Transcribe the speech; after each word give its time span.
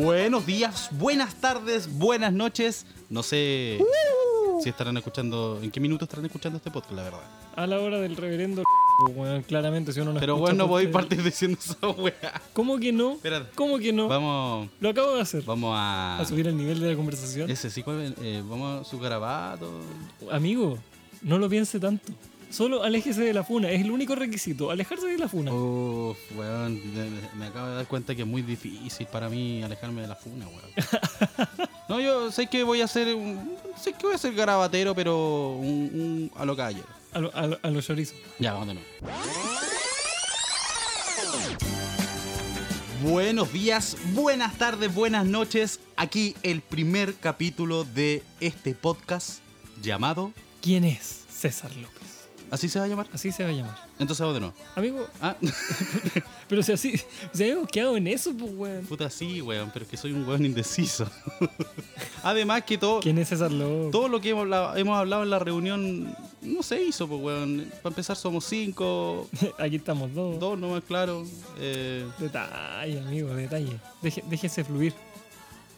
Buenos 0.00 0.46
días, 0.46 0.90
buenas 0.92 1.34
tardes, 1.34 1.98
buenas 1.98 2.32
noches. 2.32 2.86
No 3.10 3.24
sé 3.24 3.80
si 4.62 4.68
estarán 4.68 4.96
escuchando, 4.96 5.58
en 5.60 5.72
qué 5.72 5.80
minuto 5.80 6.04
estarán 6.04 6.24
escuchando 6.24 6.58
este 6.58 6.70
podcast, 6.70 6.94
la 6.94 7.02
verdad. 7.02 7.20
A 7.56 7.66
la 7.66 7.80
hora 7.80 7.98
del 7.98 8.16
reverendo 8.16 8.62
weón, 9.16 9.42
claramente 9.42 9.92
si 9.92 9.98
uno 9.98 10.12
no 10.12 10.20
Pero 10.20 10.36
bueno, 10.36 10.54
no 10.56 10.68
podéis 10.68 10.90
podcast- 10.90 10.92
partir 10.92 11.22
diciendo 11.24 11.58
esa 11.60 11.88
weá. 11.88 12.40
¿Cómo 12.52 12.78
que 12.78 12.92
no? 12.92 13.14
Espérate. 13.14 13.50
¿Cómo 13.56 13.76
que 13.80 13.92
no? 13.92 14.06
Vamos, 14.06 14.68
Lo 14.78 14.90
acabo 14.90 15.16
de 15.16 15.20
hacer. 15.22 15.42
vamos 15.42 15.72
a. 15.76 16.20
A 16.20 16.24
subir 16.24 16.46
el 16.46 16.56
nivel 16.56 16.78
de 16.78 16.90
la 16.90 16.96
conversación. 16.96 17.50
Ese 17.50 17.68
sí. 17.68 17.82
Eh, 18.22 18.40
vamos 18.48 18.86
a 18.86 18.88
su 18.88 19.00
garabato. 19.00 19.68
Amigo, 20.30 20.78
no 21.22 21.38
lo 21.38 21.48
piense 21.48 21.80
tanto. 21.80 22.12
Solo 22.50 22.82
aléjese 22.82 23.20
de 23.22 23.34
la 23.34 23.44
funa. 23.44 23.70
Es 23.70 23.82
el 23.82 23.90
único 23.90 24.14
requisito. 24.14 24.70
Alejarse 24.70 25.06
de 25.06 25.18
la 25.18 25.28
funa. 25.28 25.52
Uf, 25.52 26.16
weón, 26.34 26.80
me, 26.94 27.10
me 27.38 27.46
acabo 27.46 27.68
de 27.68 27.74
dar 27.76 27.86
cuenta 27.86 28.14
que 28.14 28.22
es 28.22 28.28
muy 28.28 28.40
difícil 28.42 29.06
para 29.06 29.28
mí 29.28 29.62
alejarme 29.62 30.00
de 30.02 30.08
la 30.08 30.16
funa, 30.16 30.46
weón. 30.48 31.68
No, 31.88 32.00
yo 32.00 32.30
sé 32.30 32.46
que 32.48 32.64
voy 32.64 32.82
a 32.82 32.84
hacer 32.84 33.14
un, 33.14 33.56
sé 33.82 33.94
que 33.94 34.04
voy 34.04 34.14
a 34.14 34.18
ser 34.18 34.34
garabatero, 34.34 34.94
pero 34.94 35.52
un, 35.58 35.66
un 35.94 36.30
a 36.36 36.44
lo 36.44 36.54
calle. 36.54 36.82
A, 37.14 37.18
lo- 37.18 37.34
a, 37.34 37.46
lo- 37.46 37.58
a 37.62 37.70
los 37.70 37.86
chorizos. 37.86 38.14
Ya, 38.38 38.52
vamos 38.52 38.68
de 38.68 38.74
nuevo. 38.74 38.88
Buenos 43.02 43.50
días, 43.54 43.96
buenas 44.12 44.58
tardes, 44.58 44.94
buenas 44.94 45.24
noches. 45.24 45.80
Aquí 45.96 46.34
el 46.42 46.60
primer 46.60 47.14
capítulo 47.14 47.84
de 47.84 48.22
este 48.40 48.74
podcast 48.74 49.38
llamado. 49.80 50.32
¿Quién 50.60 50.84
es 50.84 51.24
César 51.30 51.74
López? 51.76 52.17
¿Así 52.50 52.68
se 52.68 52.78
va 52.78 52.84
a 52.86 52.88
llamar? 52.88 53.06
Así 53.12 53.30
se 53.32 53.42
va 53.44 53.50
a 53.50 53.52
llamar. 53.52 53.76
Entonces 53.98 54.20
vamos 54.20 54.34
de 54.34 54.40
nuevo. 54.40 54.54
Amigo, 54.74 55.06
Ah, 55.20 55.36
pero 56.48 56.62
si 56.62 56.72
así. 56.72 57.00
Si 57.32 57.42
habíamos 57.42 57.68
quedado 57.68 57.96
en 57.96 58.06
eso, 58.06 58.32
pues, 58.36 58.52
weón. 58.54 58.86
puta, 58.86 59.10
sí, 59.10 59.40
weón, 59.42 59.70
pero 59.72 59.84
es 59.84 59.90
que 59.90 59.96
soy 59.96 60.12
un 60.12 60.26
weón 60.26 60.44
indeciso. 60.44 61.10
Además 62.22 62.62
que 62.64 62.78
todo, 62.78 63.00
¿Quién 63.00 63.18
es 63.18 63.28
César 63.28 63.50
López? 63.52 63.90
todo 63.92 64.08
lo 64.08 64.20
que 64.20 64.30
hemos 64.30 64.42
hablado, 64.42 64.76
hemos 64.76 64.98
hablado 64.98 65.22
en 65.22 65.30
la 65.30 65.38
reunión 65.38 66.16
no 66.42 66.62
se 66.62 66.82
hizo, 66.82 67.06
pues, 67.08 67.20
weón. 67.20 67.66
Para 67.82 67.92
empezar 67.92 68.16
somos 68.16 68.44
cinco, 68.44 69.28
Aquí 69.58 69.76
estamos 69.76 70.14
dos. 70.14 70.38
dos 70.38 70.58
nomás, 70.58 70.82
claro. 70.84 71.24
Eh, 71.58 72.06
Detalle, 72.18 73.00
amigo, 73.00 73.28
detalle. 73.34 73.76
Deje- 74.02 74.24
déjese 74.28 74.64
fluir. 74.64 74.94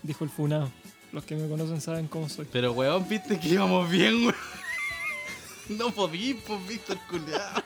Dijo 0.02 0.24
el 0.24 0.30
funado. 0.30 0.70
Los 1.12 1.24
que 1.24 1.34
me 1.34 1.48
conocen 1.48 1.80
saben 1.80 2.06
cómo 2.06 2.28
soy. 2.28 2.46
Pero, 2.52 2.72
weón, 2.72 3.06
viste 3.08 3.38
que 3.40 3.48
íbamos 3.48 3.90
bien, 3.90 4.14
weón. 4.26 4.34
No 5.70 5.92
podí, 5.92 6.34
pues, 6.34 6.66
Víctor 6.66 6.98
Culeado. 7.08 7.62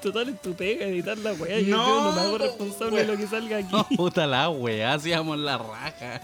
Total, 0.00 0.28
es 0.28 0.40
tu 0.40 0.54
pega 0.54 0.86
editar 0.86 1.18
la 1.18 1.32
weá. 1.32 1.58
Yo, 1.58 1.76
No, 1.76 1.86
yo 1.86 2.04
no 2.04 2.12
me 2.12 2.20
hago 2.20 2.38
responsable 2.38 2.98
de 2.98 3.06
lo 3.06 3.16
que 3.16 3.26
salga 3.26 3.56
aquí. 3.58 3.68
No, 3.72 3.88
puta 3.88 4.28
la 4.28 4.48
weá, 4.48 4.94
hacíamos 4.94 5.36
la 5.36 5.58
raja. 5.58 6.20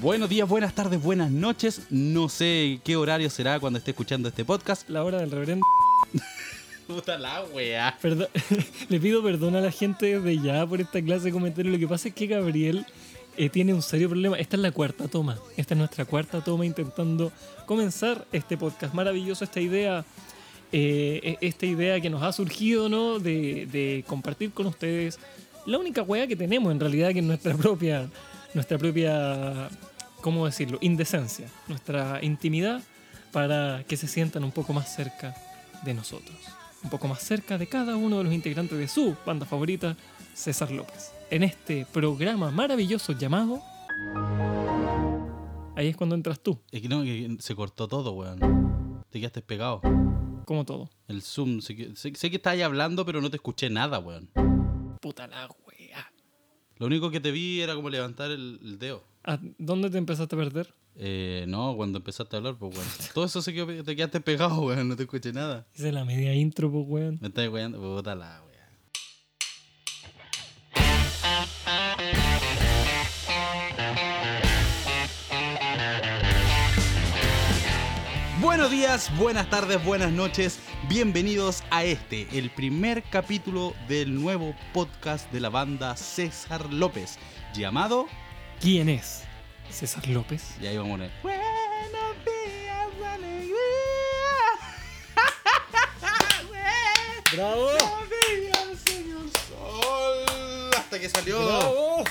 Buenos 0.00 0.28
días, 0.28 0.48
buenas 0.48 0.74
tardes, 0.74 1.02
buenas 1.02 1.32
noches. 1.32 1.82
No 1.90 2.28
sé 2.28 2.78
qué 2.84 2.94
horario 2.94 3.28
será 3.28 3.58
cuando 3.58 3.80
esté 3.80 3.90
escuchando 3.90 4.28
este 4.28 4.44
podcast. 4.44 4.88
La 4.88 5.02
hora 5.02 5.18
del 5.18 5.32
reverendo. 5.32 5.66
Puta 6.86 7.18
la 7.18 7.42
weá. 7.52 7.98
Perdón, 8.00 8.28
le 8.88 9.00
pido 9.00 9.22
perdón 9.24 9.56
a 9.56 9.60
la 9.60 9.72
gente 9.72 10.20
desde 10.20 10.40
ya 10.40 10.64
por 10.66 10.80
esta 10.80 11.02
clase 11.02 11.24
de 11.24 11.32
comentarios. 11.32 11.72
Lo 11.72 11.80
que 11.80 11.88
pasa 11.88 12.08
es 12.08 12.14
que 12.14 12.26
Gabriel 12.28 12.86
eh, 13.36 13.48
tiene 13.48 13.74
un 13.74 13.82
serio 13.82 14.08
problema. 14.08 14.38
Esta 14.38 14.56
es 14.56 14.62
la 14.62 14.70
cuarta 14.70 15.08
toma. 15.08 15.38
Esta 15.56 15.74
es 15.74 15.78
nuestra 15.78 16.04
cuarta 16.04 16.42
toma 16.42 16.64
intentando 16.66 17.32
comenzar 17.66 18.26
este 18.32 18.56
podcast. 18.56 18.94
Maravilloso 18.94 19.44
esta 19.44 19.60
idea. 19.60 20.04
eh, 20.72 21.36
e- 21.40 21.46
esta 21.46 21.66
idea 21.66 22.00
que 22.00 22.10
nos 22.10 22.22
ha 22.22 22.32
surgido, 22.32 22.88
¿no? 22.88 23.20
De, 23.20 24.04
compartir 24.08 24.50
con 24.52 24.66
ustedes 24.66 25.20
la 25.66 25.78
única 25.78 26.02
weá 26.02 26.26
que 26.26 26.34
tenemos 26.36 26.72
en 26.72 26.80
realidad, 26.80 27.12
que 27.12 27.20
es 27.20 27.24
nuestra 27.24 27.54
propia, 27.56 28.08
nuestra 28.54 28.76
propia, 28.76 29.68
¿cómo 30.20 30.46
decirlo? 30.46 30.78
Indecencia, 30.80 31.48
nuestra 31.68 32.18
intimidad 32.22 32.82
para 33.30 33.84
que 33.86 33.96
se 33.96 34.08
sientan 34.08 34.42
un 34.42 34.50
poco 34.50 34.72
más 34.72 34.94
cerca 34.94 35.34
de 35.84 35.94
nosotros, 35.94 36.36
un 36.82 36.90
poco 36.90 37.06
más 37.08 37.22
cerca 37.22 37.56
de 37.56 37.66
cada 37.68 37.94
uno 37.96 38.18
de 38.18 38.24
los 38.24 38.32
integrantes 38.32 38.76
de 38.76 38.88
su 38.88 39.16
banda 39.24 39.46
favorita, 39.46 39.96
César 40.34 40.70
López. 40.72 41.12
En 41.34 41.42
este 41.42 41.84
programa 41.92 42.52
maravilloso 42.52 43.12
llamado... 43.12 43.60
Ahí 45.74 45.88
es 45.88 45.96
cuando 45.96 46.14
entras 46.14 46.38
tú, 46.38 46.60
Es 46.70 46.80
que 46.80 46.88
no, 46.88 47.02
que 47.02 47.38
se 47.40 47.56
cortó 47.56 47.88
todo, 47.88 48.12
weón. 48.12 49.02
Te 49.10 49.18
quedaste 49.18 49.42
pegado. 49.42 49.80
como 50.44 50.64
todo. 50.64 50.88
El 51.08 51.22
Zoom, 51.22 51.60
sé 51.60 51.74
que, 51.74 51.96
sé, 51.96 52.14
sé 52.14 52.30
que 52.30 52.36
estabas 52.36 52.60
hablando, 52.60 53.04
pero 53.04 53.20
no 53.20 53.30
te 53.30 53.36
escuché 53.38 53.68
nada, 53.68 53.98
weón. 53.98 54.30
Puta 55.00 55.26
la 55.26 55.48
wea. 55.66 56.12
Lo 56.76 56.86
único 56.86 57.10
que 57.10 57.18
te 57.18 57.32
vi 57.32 57.60
era 57.60 57.74
como 57.74 57.90
levantar 57.90 58.30
el, 58.30 58.60
el 58.62 58.78
dedo. 58.78 59.02
¿A 59.24 59.40
dónde 59.58 59.90
te 59.90 59.98
empezaste 59.98 60.36
a 60.36 60.38
perder? 60.38 60.72
Eh, 60.94 61.46
no, 61.48 61.74
cuando 61.74 61.98
empezaste 61.98 62.36
a 62.36 62.38
hablar, 62.38 62.56
pues, 62.56 62.76
weón. 62.76 62.88
Todo 63.12 63.24
eso 63.24 63.42
se 63.42 63.52
quedó, 63.52 63.82
te 63.82 63.96
quedaste 63.96 64.20
pegado, 64.20 64.60
weón. 64.66 64.88
No 64.88 64.94
te 64.94 65.02
escuché 65.02 65.32
nada. 65.32 65.66
Hice 65.74 65.90
la 65.90 66.04
media 66.04 66.32
intro, 66.32 66.70
pues, 66.70 66.84
weón. 66.86 67.18
Me 67.20 67.26
estás 67.26 67.48
weando, 67.48 67.80
puta 67.80 68.14
la 68.14 68.40
weá. 68.46 68.53
Buenos 78.64 78.80
días, 78.80 79.18
buenas 79.18 79.50
tardes, 79.50 79.84
buenas 79.84 80.10
noches. 80.10 80.58
Bienvenidos 80.88 81.62
a 81.68 81.84
este, 81.84 82.26
el 82.32 82.48
primer 82.48 83.02
capítulo 83.02 83.74
del 83.88 84.18
nuevo 84.18 84.56
podcast 84.72 85.30
de 85.30 85.40
la 85.40 85.50
banda 85.50 85.94
César 85.98 86.72
López, 86.72 87.18
llamado. 87.52 88.06
¿Quién 88.62 88.88
es 88.88 89.24
César 89.68 90.08
López? 90.08 90.56
Y 90.62 90.66
ahí 90.66 90.78
vamos 90.78 90.92
a 90.92 90.94
poner. 90.94 91.10
Buenos 91.22 92.16
días, 92.24 92.88
alegría. 93.12 93.54
¡Bravo! 97.34 97.64
Buenos 97.64 98.08
días, 98.08 98.80
señor 98.86 99.28
sol. 99.46 100.70
Hasta 100.74 100.98
que 100.98 101.10
salió. 101.10 101.44
¡Bravo! 101.44 102.04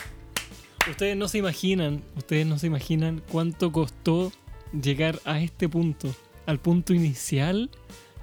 Ustedes 0.87 1.17
no 1.17 1.27
se 1.27 1.39
imaginan, 1.39 2.03
ustedes 2.15 2.45
no 2.45 2.59
se 2.59 2.67
imaginan 2.67 3.23
cuánto 3.31 3.71
costó 3.71 4.31
llegar 4.71 5.19
a 5.25 5.39
este 5.39 5.67
punto, 5.67 6.13
al 6.45 6.59
punto 6.59 6.93
inicial 6.93 7.69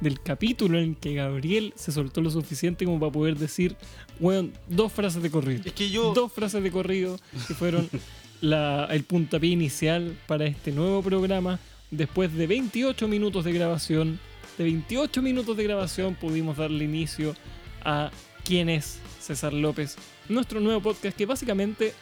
del 0.00 0.20
capítulo 0.20 0.78
en 0.78 0.94
que 0.94 1.14
Gabriel 1.14 1.72
se 1.76 1.92
soltó 1.92 2.20
lo 2.22 2.30
suficiente 2.30 2.84
como 2.86 2.98
para 2.98 3.12
poder 3.12 3.36
decir, 3.36 3.76
weón, 4.18 4.52
dos 4.68 4.92
frases 4.92 5.22
de 5.22 5.30
corrido. 5.30 5.62
Es 5.64 5.72
que 5.72 5.90
yo. 5.90 6.14
Dos 6.14 6.32
frases 6.32 6.62
de 6.62 6.70
corrido 6.70 7.18
que 7.46 7.54
fueron 7.54 7.88
la- 8.40 8.86
el 8.90 9.04
puntapié 9.04 9.50
inicial 9.50 10.16
para 10.26 10.46
este 10.46 10.72
nuevo 10.72 11.02
programa. 11.02 11.58
Después 11.90 12.32
de 12.34 12.46
28 12.46 13.08
minutos 13.08 13.44
de 13.44 13.52
grabación, 13.52 14.18
de 14.56 14.64
28 14.64 15.20
minutos 15.22 15.56
de 15.56 15.64
grabación 15.64 16.14
pudimos 16.14 16.56
darle 16.56 16.84
inicio 16.84 17.34
a 17.84 18.10
quién 18.44 18.68
es 18.70 19.00
César 19.20 19.52
López, 19.52 19.96
nuestro 20.28 20.60
nuevo 20.60 20.80
podcast 20.80 21.16
que 21.16 21.26
básicamente 21.26 21.92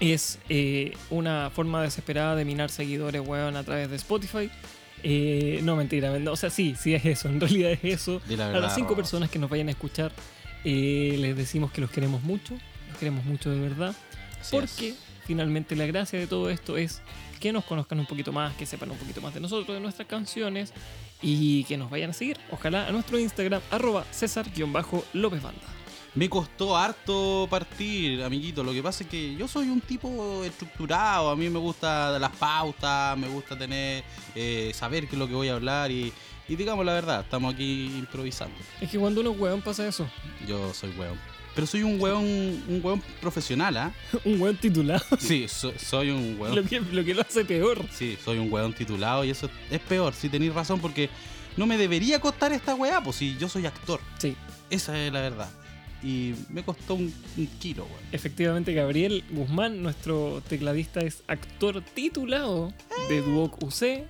es 0.00 0.38
eh, 0.48 0.92
una 1.10 1.50
forma 1.50 1.82
desesperada 1.82 2.36
de 2.36 2.44
minar 2.44 2.70
seguidores, 2.70 3.20
weón, 3.26 3.56
a 3.56 3.64
través 3.64 3.90
de 3.90 3.96
Spotify. 3.96 4.48
Eh, 5.02 5.60
no, 5.62 5.76
mentira, 5.76 6.12
o 6.12 6.36
sea, 6.36 6.50
sí, 6.50 6.74
sí 6.78 6.94
es 6.94 7.04
eso, 7.04 7.28
en 7.28 7.40
realidad 7.40 7.72
es 7.72 7.84
eso. 7.84 8.20
A 8.30 8.58
las 8.58 8.74
cinco 8.74 8.90
Ross. 8.90 8.96
personas 8.98 9.30
que 9.30 9.38
nos 9.38 9.48
vayan 9.50 9.68
a 9.68 9.72
escuchar, 9.72 10.12
eh, 10.64 11.16
les 11.18 11.36
decimos 11.36 11.70
que 11.72 11.80
los 11.80 11.90
queremos 11.90 12.22
mucho, 12.22 12.54
los 12.88 12.98
queremos 12.98 13.24
mucho 13.24 13.50
de 13.50 13.60
verdad, 13.60 13.94
Así 14.40 14.56
porque 14.56 14.88
es. 14.90 14.96
finalmente 15.26 15.76
la 15.76 15.86
gracia 15.86 16.18
de 16.18 16.26
todo 16.26 16.50
esto 16.50 16.76
es 16.76 17.00
que 17.40 17.52
nos 17.52 17.64
conozcan 17.64 18.00
un 18.00 18.06
poquito 18.06 18.32
más, 18.32 18.54
que 18.56 18.66
sepan 18.66 18.90
un 18.90 18.96
poquito 18.98 19.20
más 19.20 19.32
de 19.34 19.40
nosotros, 19.40 19.74
de 19.76 19.80
nuestras 19.80 20.08
canciones 20.08 20.72
y 21.22 21.62
que 21.64 21.76
nos 21.76 21.88
vayan 21.90 22.10
a 22.10 22.12
seguir, 22.12 22.36
ojalá 22.50 22.88
a 22.88 22.92
nuestro 22.92 23.18
Instagram, 23.18 23.60
arroba 23.70 24.04
César-López 24.10 25.42
Banda. 25.42 25.62
Me 26.14 26.28
costó 26.28 26.76
harto 26.76 27.46
partir, 27.50 28.22
amiguito. 28.22 28.64
Lo 28.64 28.72
que 28.72 28.82
pasa 28.82 29.04
es 29.04 29.10
que 29.10 29.34
yo 29.36 29.46
soy 29.46 29.68
un 29.68 29.80
tipo 29.80 30.42
estructurado. 30.44 31.30
A 31.30 31.36
mí 31.36 31.48
me 31.48 31.58
gusta 31.58 32.18
las 32.18 32.34
pautas, 32.36 33.16
me 33.16 33.28
gusta 33.28 33.56
tener, 33.56 34.02
eh, 34.34 34.72
saber 34.74 35.06
qué 35.06 35.14
es 35.14 35.18
lo 35.18 35.28
que 35.28 35.34
voy 35.34 35.48
a 35.48 35.54
hablar 35.54 35.90
y, 35.90 36.12
y 36.48 36.56
digamos 36.56 36.84
la 36.84 36.94
verdad, 36.94 37.20
estamos 37.20 37.54
aquí 37.54 37.86
improvisando. 37.96 38.56
Es 38.80 38.90
que 38.90 38.98
cuando 38.98 39.20
uno 39.20 39.30
es 39.32 39.38
weón 39.38 39.62
pasa 39.62 39.86
eso, 39.86 40.08
Yo 40.46 40.72
soy 40.74 40.90
weón. 40.98 41.18
Pero 41.54 41.66
soy 41.66 41.82
un 41.82 42.00
weón, 42.00 42.24
un 42.24 42.80
weón 42.82 43.02
profesional, 43.20 43.76
¿ah? 43.76 43.92
un 44.24 44.40
weón 44.40 44.56
titulado, 44.56 45.04
Sí, 45.18 45.46
so- 45.48 45.72
soy 45.78 46.10
un 46.10 46.38
lo 46.54 46.64
que, 46.64 46.80
lo 46.80 47.04
que 47.04 47.14
lo 47.14 47.22
hace 47.22 47.44
peor. 47.44 47.84
Sí, 47.92 48.16
soy 48.24 48.38
un 48.38 48.52
weón 48.52 48.72
titulado 48.72 49.24
y 49.24 49.30
eso 49.30 49.48
es 49.70 49.80
peor, 49.80 50.14
si 50.14 50.28
tenéis 50.28 50.54
razón, 50.54 50.80
porque 50.80 51.10
no 51.56 51.66
me 51.66 51.76
debería 51.76 52.20
costar 52.20 52.52
esta 52.52 52.74
weá, 52.74 53.00
pues 53.02 53.16
si 53.16 53.36
yo 53.36 53.48
soy 53.48 53.66
actor. 53.66 54.00
Sí, 54.18 54.36
Esa 54.70 54.98
es 54.98 55.12
la 55.12 55.20
verdad. 55.20 55.50
Y 56.02 56.34
me 56.48 56.62
costó 56.62 56.94
un, 56.94 57.12
un 57.36 57.46
kilo, 57.58 57.84
weón. 57.84 57.98
efectivamente 58.12 58.72
Gabriel 58.72 59.24
Guzmán, 59.30 59.82
nuestro 59.82 60.40
tecladista, 60.48 61.00
es 61.00 61.24
actor 61.26 61.82
titulado 61.82 62.72
de 63.08 63.20
Duoc 63.22 63.60
UC. 63.62 64.04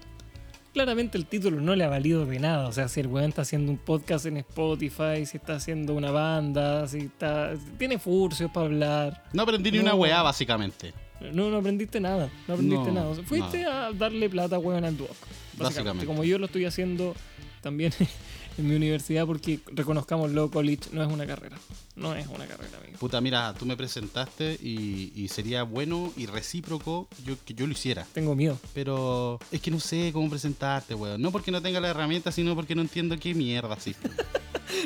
claramente 0.75 1.17
el 1.17 1.25
título 1.26 1.61
no 1.61 1.75
le 1.75 1.85
ha 1.85 1.88
valido 1.88 2.26
de 2.26 2.38
nada. 2.38 2.69
O 2.69 2.73
sea, 2.73 2.88
si 2.88 3.00
el 3.00 3.06
weón 3.06 3.31
está 3.31 3.43
haciendo 3.43 3.73
un 3.73 3.79
podcast 3.79 4.26
en 4.26 4.37
Spotify, 4.37 5.25
si 5.25 5.38
está 5.38 5.55
haciendo 5.56 5.94
una 5.94 6.11
banda, 6.11 6.87
si 6.88 6.99
está. 6.99 7.55
Tiene 7.79 7.99
furcios 7.99 8.50
para 8.52 8.67
hablar. 8.67 9.25
No 9.32 9.43
aprendí 9.43 9.70
ni 9.70 9.79
No. 9.79 9.84
una 9.84 9.94
weá, 9.94 10.23
básicamente. 10.23 10.93
No, 11.32 11.50
no 11.50 11.56
aprendiste 11.56 11.99
nada. 12.00 12.31
No 12.46 12.55
aprendiste 12.55 12.88
No, 12.88 12.93
nada. 12.93 13.08
O 13.08 13.14
sea, 13.14 13.25
fuiste 13.25 13.64
a 13.64 13.91
darle 13.93 14.29
plata 14.29 14.56
a 14.56 14.58
weón 14.58 14.84
al 14.84 14.96
Duoc. 14.96 15.08
Básicamente. 15.11 15.62
Básicamente. 15.64 16.06
Como 16.06 16.23
yo 16.23 16.38
lo 16.38 16.46
estoy 16.46 16.64
haciendo 16.67 17.14
también 17.62 17.93
en 18.58 18.69
mi 18.69 18.75
universidad, 18.75 19.26
porque 19.26 19.60
reconozcámoslo, 19.72 20.50
college 20.50 20.90
no 20.93 21.02
es 21.02 21.08
una 21.12 21.26
carrera. 21.26 21.56
No 21.96 22.14
es 22.14 22.26
una 22.26 22.46
carrera, 22.46 22.78
amigo. 22.82 22.99
Puta, 22.99 23.20
mira, 23.20 23.55
tú 23.55 23.66
me 23.66 23.76
presentaste 23.76 24.58
y, 24.62 25.12
y 25.14 25.28
sería 25.28 25.62
bueno 25.62 26.12
y 26.16 26.26
recíproco 26.26 27.08
yo, 27.25 27.37
que 27.44 27.55
yo 27.55 27.66
lo 27.66 27.72
hiciera. 27.72 28.06
Tengo 28.12 28.34
miedo. 28.34 28.58
Pero 28.75 29.38
es 29.50 29.60
que 29.60 29.70
no 29.70 29.81
sé 29.81 30.10
cómo 30.12 30.28
presentarte, 30.28 30.94
weón. 30.94 31.20
No 31.20 31.31
porque 31.32 31.50
no 31.50 31.62
tenga 31.62 31.81
la 31.81 31.88
herramienta, 31.88 32.32
sino 32.32 32.55
porque 32.55 32.75
no 32.75 32.82
entiendo 32.82 33.16
qué 33.19 33.34
mierda 33.34 33.75
existe. 33.75 34.10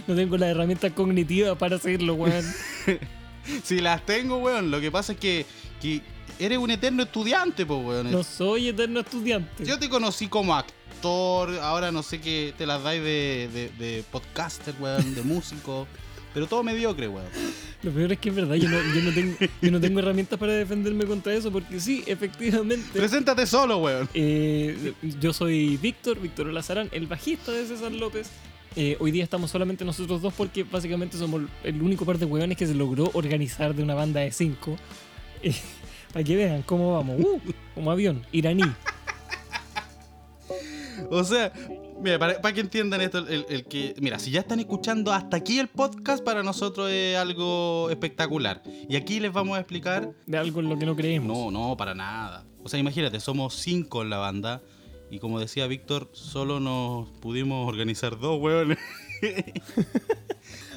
No 0.07 0.15
tengo 0.15 0.37
la 0.37 0.49
herramienta 0.49 0.95
cognitiva 0.95 1.57
para 1.57 1.77
hacerlo, 1.77 2.15
weón. 2.15 2.45
si 3.65 3.81
las 3.81 4.07
tengo, 4.07 4.39
weón, 4.39 4.71
lo 4.71 4.81
que 4.81 4.91
pasa 4.93 5.13
es 5.13 5.19
que, 5.19 5.45
que 5.81 6.01
eres 6.39 6.59
un 6.59 6.71
eterno 6.71 7.03
estudiante, 7.03 7.67
pues, 7.67 7.85
weón. 7.85 8.11
No 8.11 8.23
soy 8.23 8.69
eterno 8.69 9.01
estudiante. 9.01 9.65
Yo 9.65 9.79
te 9.79 9.89
conocí 9.89 10.29
como 10.29 10.55
actor, 10.55 10.75
ahora 11.09 11.93
no 11.93 12.03
sé 12.03 12.21
qué 12.21 12.55
te 12.57 12.67
las 12.67 12.83
dais 12.83 13.03
de, 13.03 13.49
de, 13.53 13.71
de 13.85 14.05
podcaster, 14.11 14.75
weón, 14.79 15.15
de 15.15 15.23
músico. 15.23 15.87
Pero 16.35 16.47
todo 16.47 16.63
mediocre, 16.63 17.09
weón. 17.09 17.27
Lo 17.83 17.91
peor 17.91 18.13
es 18.13 18.19
que 18.19 18.31
es 18.31 18.35
verdad, 18.35 18.55
yo 18.55 18.69
no, 18.69 18.79
yo 18.95 19.03
no 19.03 19.13
tengo, 19.13 19.37
yo 19.61 19.71
no 19.71 19.81
tengo 19.81 19.99
herramientas 19.99 20.39
para 20.39 20.53
defenderme 20.55 21.05
contra 21.05 21.35
eso, 21.35 21.51
porque 21.53 21.79
sí, 21.79 22.03
efectivamente. 22.07 22.89
Preséntate 22.99 23.47
solo, 23.47 23.79
weón. 23.79 24.09
eh, 24.15 24.95
yo 25.21 25.33
soy 25.35 25.77
Víctor, 25.77 26.19
Víctor 26.19 26.47
Lazarán, 26.47 26.89
el 26.93 27.07
bajista 27.07 27.53
de 27.53 27.67
César 27.67 27.93
López. 27.93 28.31
Eh, 28.77 28.97
hoy 29.01 29.11
día 29.11 29.23
estamos 29.23 29.51
solamente 29.51 29.85
nosotros 29.85 30.23
dos 30.23 30.33
porque 30.33 30.63
básicamente 30.63 31.19
somos 31.19 31.43
el 31.63 31.83
único 31.83 32.07
par 32.07 32.17
de 32.17 32.25
hueones 32.25 32.57
que 32.57 32.67
se 32.67 32.75
logró 32.75 33.11
organizar 33.13 33.75
de 33.75 33.83
una 33.83 33.95
banda 33.95 34.21
de 34.21 34.33
cinco. 34.33 34.77
Eh, 35.45 35.53
para 36.13 36.25
que 36.25 36.37
vean 36.37 36.63
cómo 36.63 36.95
vamos. 36.95 37.19
Uh, 37.19 37.41
como 37.75 37.91
avión, 37.91 38.25
iraní. 38.31 38.63
O 41.11 41.25
sea, 41.25 41.53
mira, 42.01 42.19
para, 42.19 42.41
para 42.41 42.55
que 42.55 42.61
entiendan 42.61 43.01
esto, 43.01 43.19
el, 43.19 43.45
el 43.49 43.65
que. 43.65 43.95
Mira, 44.01 44.19
si 44.19 44.31
ya 44.31 44.41
están 44.41 44.61
escuchando 44.61 45.13
hasta 45.13 45.37
aquí 45.37 45.59
el 45.59 45.69
podcast, 45.69 46.23
para 46.25 46.43
nosotros 46.43 46.91
es 46.91 47.17
algo 47.17 47.89
espectacular. 47.91 48.63
Y 48.89 48.97
aquí 48.97 49.21
les 49.21 49.33
vamos 49.33 49.57
a 49.57 49.61
explicar. 49.61 50.13
De 50.27 50.39
algo 50.39 50.61
en 50.61 50.69
lo 50.69 50.79
que 50.79 50.87
no 50.87 50.95
creemos. 50.97 51.29
No, 51.37 51.51
no, 51.51 51.77
para 51.77 51.95
nada. 51.95 52.45
O 52.65 52.69
sea, 52.69 52.79
imagínate, 52.79 53.19
somos 53.21 53.55
cinco 53.55 54.03
en 54.03 54.11
la 54.11 54.19
banda. 54.19 54.63
Y 55.11 55.19
como 55.19 55.39
decía 55.39 55.67
Víctor, 55.67 56.09
solo 56.13 56.59
nos 56.59 57.09
pudimos 57.21 57.69
organizar 57.69 58.19
dos, 58.19 58.41
weón. 58.41 58.77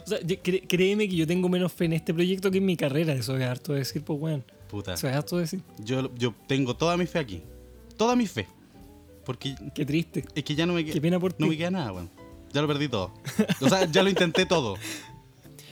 O 0.06 0.08
sea, 0.08 0.20
cre- 0.20 0.64
créeme 0.68 1.10
que 1.10 1.16
yo 1.16 1.26
tengo 1.26 1.50
menos 1.50 1.74
fe 1.74 1.86
en 1.86 1.94
este 1.94 2.14
proyecto 2.14 2.52
que 2.52 2.60
en 2.60 2.66
mi 2.66 2.78
carrera. 2.78 3.14
Eso 3.14 3.36
es 3.38 3.44
harto 3.44 3.74
de 3.74 3.80
decir, 3.80 4.04
pues, 4.04 4.20
weón. 4.20 4.44
Puta. 4.70 4.94
Eso 4.94 5.08
es 5.10 5.16
harto 5.16 5.38
de 5.38 5.42
decir. 5.44 5.62
Yo, 5.80 6.14
yo 6.16 6.34
tengo 6.48 6.76
toda 6.76 6.96
mi 6.96 7.08
fe 7.08 7.18
aquí. 7.18 7.42
Toda 7.98 8.16
mi 8.16 8.28
fe. 8.28 8.46
Porque 9.26 9.56
Qué 9.74 9.86
triste. 9.86 10.24
es 10.36 10.44
que 10.44 10.56
ya 10.56 10.66
no 10.66 10.74
me, 10.74 10.86
Qué 10.86 11.02
pena 11.02 11.20
por 11.20 11.36
no 11.40 11.48
me 11.48 11.58
queda 11.58 11.72
nada, 11.72 11.92
weón. 11.92 12.10
Ya 12.54 12.62
lo 12.62 12.68
perdí 12.68 12.88
todo. 12.88 13.12
O 13.62 13.68
sea, 13.68 13.86
ya 13.92 14.04
lo 14.04 14.10
intenté 14.10 14.46
todo. 14.46 14.76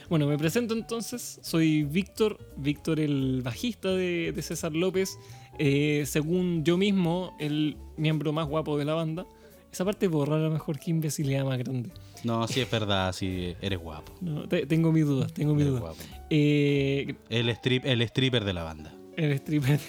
Bueno, 0.09 0.27
me 0.27 0.37
presento 0.37 0.73
entonces. 0.75 1.39
Soy 1.41 1.83
Víctor, 1.83 2.37
Víctor 2.57 2.99
el 2.99 3.41
bajista 3.41 3.89
de, 3.89 4.31
de 4.31 4.41
César 4.43 4.73
López. 4.73 5.17
Eh, 5.57 6.03
según 6.05 6.63
yo 6.63 6.77
mismo, 6.77 7.35
el 7.39 7.77
miembro 7.97 8.31
más 8.33 8.47
guapo 8.47 8.77
de 8.77 8.85
la 8.85 8.93
banda. 8.93 9.25
Esa 9.71 9.85
parte 9.85 10.07
borra 10.07 10.35
a 10.35 10.39
lo 10.39 10.51
mejor 10.51 10.77
que 10.77 10.91
imbecilidad 10.91 11.45
más 11.45 11.57
grande. 11.57 11.89
No, 12.23 12.47
sí 12.47 12.59
es 12.59 12.69
verdad, 12.69 13.11
sí, 13.13 13.55
eres 13.59 13.79
guapo. 13.79 14.13
No, 14.21 14.47
te- 14.47 14.67
tengo 14.67 14.91
mis 14.91 15.05
dudas, 15.05 15.33
tengo 15.33 15.53
mis 15.55 15.63
Eres 15.63 15.79
dudas. 15.79 15.95
guapo. 15.97 16.25
Eh, 16.29 17.15
El, 17.29 17.49
strip, 17.49 17.85
el 17.85 18.01
stripper 18.03 18.43
de 18.43 18.53
la 18.53 18.63
banda. 18.63 18.93
el 19.17 19.31
stripper. 19.31 19.79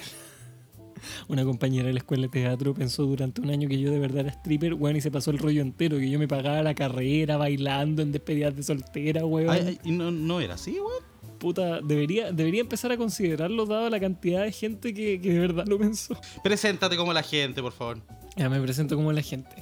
Una 1.29 1.44
compañera 1.44 1.87
de 1.87 1.94
la 1.94 1.99
escuela 1.99 2.25
de 2.25 2.29
teatro 2.29 2.75
pensó 2.75 3.05
durante 3.05 3.41
un 3.41 3.50
año 3.50 3.69
que 3.69 3.79
yo 3.79 3.91
de 3.91 3.99
verdad 3.99 4.20
era 4.20 4.31
stripper, 4.31 4.75
weón, 4.75 4.96
y 4.96 5.00
se 5.00 5.11
pasó 5.11 5.31
el 5.31 5.38
rollo 5.38 5.62
entero, 5.62 5.99
que 5.99 6.11
yo 6.11 6.19
me 6.19 6.29
pagaba 6.29 6.62
la 6.62 6.75
carrera 6.75 7.37
bailando 7.37 8.02
en 8.02 8.12
despedidas 8.12 8.56
de 8.56 8.62
soltera, 8.62 9.25
weón. 9.25 9.50
Ay, 9.50 9.79
no, 9.85 10.11
no 10.11 10.41
era 10.41 10.55
así, 10.55 10.73
weón. 10.73 11.02
Puta, 11.38 11.81
debería, 11.81 12.32
debería 12.32 12.61
empezar 12.61 12.93
a 12.93 12.96
considerarlo 12.96 13.67
dado 13.67 13.91
la 13.91 14.00
cantidad 14.00 14.43
de 14.43 14.52
gente 14.52 14.94
que, 14.94 15.20
que 15.20 15.32
de 15.32 15.38
verdad 15.41 15.67
lo 15.67 15.79
pensó. 15.79 16.17
Preséntate 16.43 16.96
como 16.96 17.12
la 17.12 17.23
gente, 17.23 17.61
por 17.61 17.73
favor. 17.73 18.00
Ya 18.37 18.49
me 18.49 18.61
presento 18.61 18.96
como 18.96 19.12
la 19.12 19.23
gente. 19.23 19.56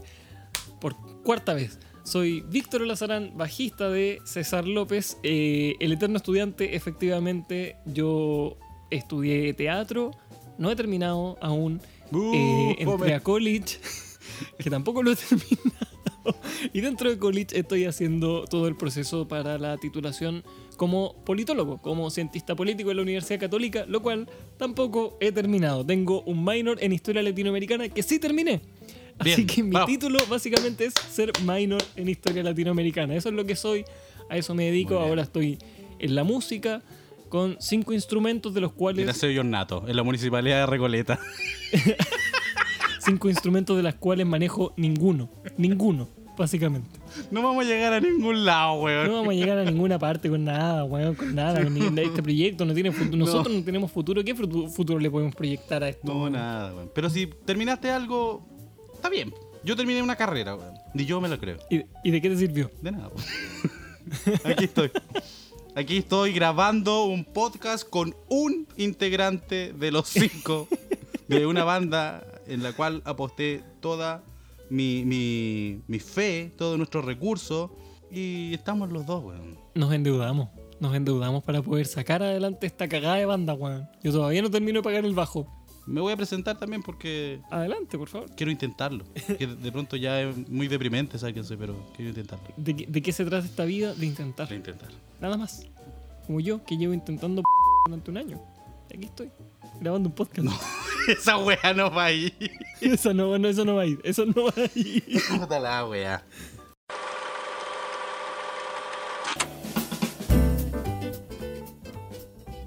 Por 0.81 0.94
cuarta 1.23 1.55
vez. 1.55 1.79
Soy 2.05 2.40
Víctor 2.49 2.81
Lazarán, 2.82 3.32
bajista 3.37 3.88
de 3.88 4.20
César 4.25 4.67
López, 4.67 5.19
eh, 5.23 5.75
el 5.79 5.93
eterno 5.93 6.17
estudiante. 6.17 6.75
Efectivamente, 6.75 7.76
yo 7.87 8.56
estudié 8.90 9.55
teatro, 9.55 10.11
no 10.62 10.70
he 10.70 10.76
terminado 10.76 11.36
aún. 11.40 11.80
Eh, 11.80 11.88
Uh, 12.14 12.74
entré 12.78 13.14
a 13.14 13.20
college, 13.20 13.78
que 14.58 14.68
tampoco 14.68 15.02
lo 15.02 15.12
he 15.12 15.16
terminado. 15.28 15.86
Y 16.72 16.80
dentro 16.82 17.10
de 17.10 17.18
college 17.18 17.58
estoy 17.58 17.84
haciendo 17.84 18.44
todo 18.44 18.68
el 18.68 18.76
proceso 18.76 19.26
para 19.26 19.58
la 19.58 19.76
titulación 19.78 20.44
como 20.76 21.14
politólogo, 21.24 21.78
como 21.78 22.10
cientista 22.10 22.54
político 22.54 22.90
en 22.90 22.96
la 22.98 23.02
Universidad 23.02 23.40
Católica, 23.40 23.86
lo 23.88 24.02
cual 24.02 24.28
tampoco 24.56 25.16
he 25.20 25.32
terminado. 25.32 25.84
Tengo 25.84 26.22
un 26.22 26.44
minor 26.44 26.78
en 26.80 26.92
historia 26.92 27.22
latinoamericana 27.22 27.88
que 27.88 28.02
sí 28.02 28.18
terminé. 28.18 28.60
Así 29.18 29.46
que 29.46 29.62
mi 29.62 29.76
título 29.86 30.18
básicamente 30.28 30.84
es 30.86 30.94
ser 30.94 31.32
minor 31.44 31.82
en 31.96 32.08
historia 32.08 32.42
latinoamericana. 32.42 33.14
Eso 33.16 33.30
es 33.30 33.34
lo 33.34 33.44
que 33.44 33.56
soy, 33.56 33.84
a 34.28 34.36
eso 34.36 34.54
me 34.54 34.66
dedico. 34.66 34.98
Ahora 34.98 35.22
estoy 35.22 35.58
en 35.98 36.14
la 36.14 36.24
música 36.24 36.82
con 37.32 37.56
cinco 37.61 37.94
instrumentos 37.94 38.52
de 38.52 38.61
los 38.61 38.73
cuales 38.73 39.06
Gracias, 39.06 39.32
John 39.34 39.49
Nato, 39.50 39.84
en 39.88 39.96
la 39.96 40.02
municipalidad 40.02 40.61
de 40.61 40.67
Recoleta. 40.67 41.19
cinco 43.00 43.31
instrumentos 43.31 43.75
de 43.75 43.82
las 43.82 43.94
cuales 43.94 44.26
manejo 44.26 44.75
ninguno, 44.76 45.31
ninguno, 45.56 46.10
básicamente. 46.36 47.01
No 47.31 47.41
vamos 47.41 47.65
a 47.65 47.69
llegar 47.69 47.94
a 47.94 48.01
ningún 48.01 48.44
lado, 48.44 48.74
weón. 48.82 49.06
No 49.06 49.15
vamos 49.15 49.31
a 49.31 49.34
llegar 49.34 49.56
a 49.56 49.65
ninguna 49.65 49.98
parte 49.98 50.29
con 50.29 50.44
nada, 50.44 50.84
weón, 50.84 51.15
con 51.15 51.34
nada. 51.34 51.65
Ni- 51.65 52.03
Este 52.03 52.22
proyecto 52.22 52.67
no 52.67 52.74
tiene 52.74 52.93
futuro. 52.93 53.17
Nosotros 53.17 53.56
no, 53.56 53.65
tenemos 53.65 53.91
futuro. 53.91 54.22
¿Qué 54.22 54.34
futuro 54.34 54.98
le 54.98 55.10
podemos 55.10 55.34
proyectar 55.34 55.82
a 55.82 55.89
esto? 55.89 56.06
No, 56.12 56.20
weón? 56.20 56.32
nada, 56.34 56.74
weón. 56.74 56.91
Pero 56.94 57.08
si 57.08 57.27
terminaste 57.46 57.91
algo, 57.91 58.46
está 58.93 59.08
bien. 59.08 59.32
Yo 59.65 59.74
terminé 59.74 60.03
una 60.03 60.17
carrera, 60.17 60.55
weón. 60.55 60.74
Ni 60.93 61.06
yo 61.06 61.19
me 61.19 61.29
lo 61.31 61.39
creo. 61.39 61.56
¿Y, 61.70 61.81
y 62.05 62.10
de 62.10 62.20
qué 62.20 62.29
te 62.29 62.36
sirvió? 62.36 62.70
De 62.82 62.93
nada, 62.93 63.08
weón. 63.08 64.41
Aquí 64.44 64.65
estoy. 64.65 64.91
Aquí 65.74 65.96
estoy 65.96 66.34
grabando 66.34 67.05
un 67.05 67.24
podcast 67.24 67.88
con 67.88 68.14
un 68.29 68.69
integrante 68.76 69.72
de 69.72 69.91
los 69.91 70.06
cinco 70.06 70.69
de 71.29 71.46
una 71.46 71.64
banda 71.64 72.26
en 72.46 72.62
la 72.62 72.74
cual 72.74 73.00
aposté 73.06 73.64
toda 73.81 74.22
mi, 74.69 75.02
mi, 75.06 75.81
mi 75.86 75.98
fe, 75.98 76.52
todos 76.58 76.76
nuestros 76.76 77.06
recursos. 77.06 77.70
Y 78.10 78.52
estamos 78.52 78.93
los 78.93 79.06
dos, 79.06 79.24
weón. 79.24 79.56
Nos 79.74 79.94
endeudamos. 79.94 80.50
Nos 80.79 80.94
endeudamos 80.94 81.43
para 81.43 81.62
poder 81.62 81.86
sacar 81.86 82.22
adelante 82.22 82.67
esta 82.67 82.86
cagada 82.86 83.17
de 83.17 83.24
banda, 83.24 83.55
weón. 83.55 83.88
Yo 84.02 84.12
todavía 84.12 84.43
no 84.43 84.50
termino 84.50 84.81
de 84.81 84.82
pagar 84.82 85.06
el 85.06 85.14
bajo. 85.14 85.46
Me 85.86 86.01
voy 86.01 86.12
a 86.12 86.17
presentar 86.17 86.58
también 86.58 86.82
porque 86.82 87.41
Adelante, 87.51 87.98
por 87.98 88.08
favor. 88.08 88.31
quiero 88.36 88.53
intentarlo. 88.53 89.05
Que 89.39 89.46
de 89.48 89.72
pronto 89.72 89.96
ya 89.96 90.20
es 90.22 90.48
muy 90.48 90.69
deprimente, 90.69 91.19
¿sabes 91.19 91.34
qué 91.34 91.43
sé? 91.44 91.56
Pero 91.56 91.74
quiero 91.96 92.10
intentarlo. 92.10 92.46
¿De, 92.56 92.77
qué- 92.77 92.86
de 92.86 93.03
qué 93.03 93.12
se 93.12 93.24
trata 93.24 93.44
esta 93.46 93.65
vida? 93.65 93.93
De 93.94 94.06
intentar. 94.06 94.46
Quiero 94.46 94.58
intentar. 94.60 94.89
Nada 95.20 95.36
más. 95.36 95.67
Como 96.27 96.39
yo, 96.41 96.65
que 96.65 96.77
llevo 96.77 96.94
intentando 96.94 97.43
durante 97.86 98.10
un 98.12 98.17
año. 98.17 98.41
Y 98.91 98.96
aquí 98.96 99.06
estoy, 99.06 99.31
grabando 99.81 100.08
un 100.08 100.15
podcast. 100.15 100.46
Esa 101.08 101.36
wea 101.39 101.74
no 101.74 101.91
va 101.91 102.05
a 102.06 102.12
ir. 102.12 102.32
Eso 102.81 103.12
no, 103.12 103.36
no, 103.39 103.48
eso 103.48 103.65
no 103.65 103.74
va 103.77 103.82
a 103.82 103.86
ir. 103.86 104.01
Eso 104.05 104.24
no 104.24 104.44
va 104.44 104.53
a 104.56 104.70
ir. 104.79 105.03
La 105.51 105.84
wea. 105.86 106.24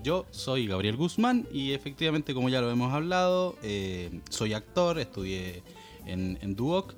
Yo 0.06 0.28
soy 0.30 0.68
Gabriel 0.68 0.98
Guzmán 0.98 1.48
y 1.52 1.72
efectivamente, 1.72 2.36
como 2.36 2.48
ya 2.48 2.62
lo 2.62 2.70
hemos 2.70 2.94
hablado, 2.94 3.58
eh, 3.64 4.22
soy 4.30 4.54
actor, 4.54 5.00
estudié 5.00 5.64
en, 6.06 6.38
en 6.44 6.56
Duoc, 6.56 6.94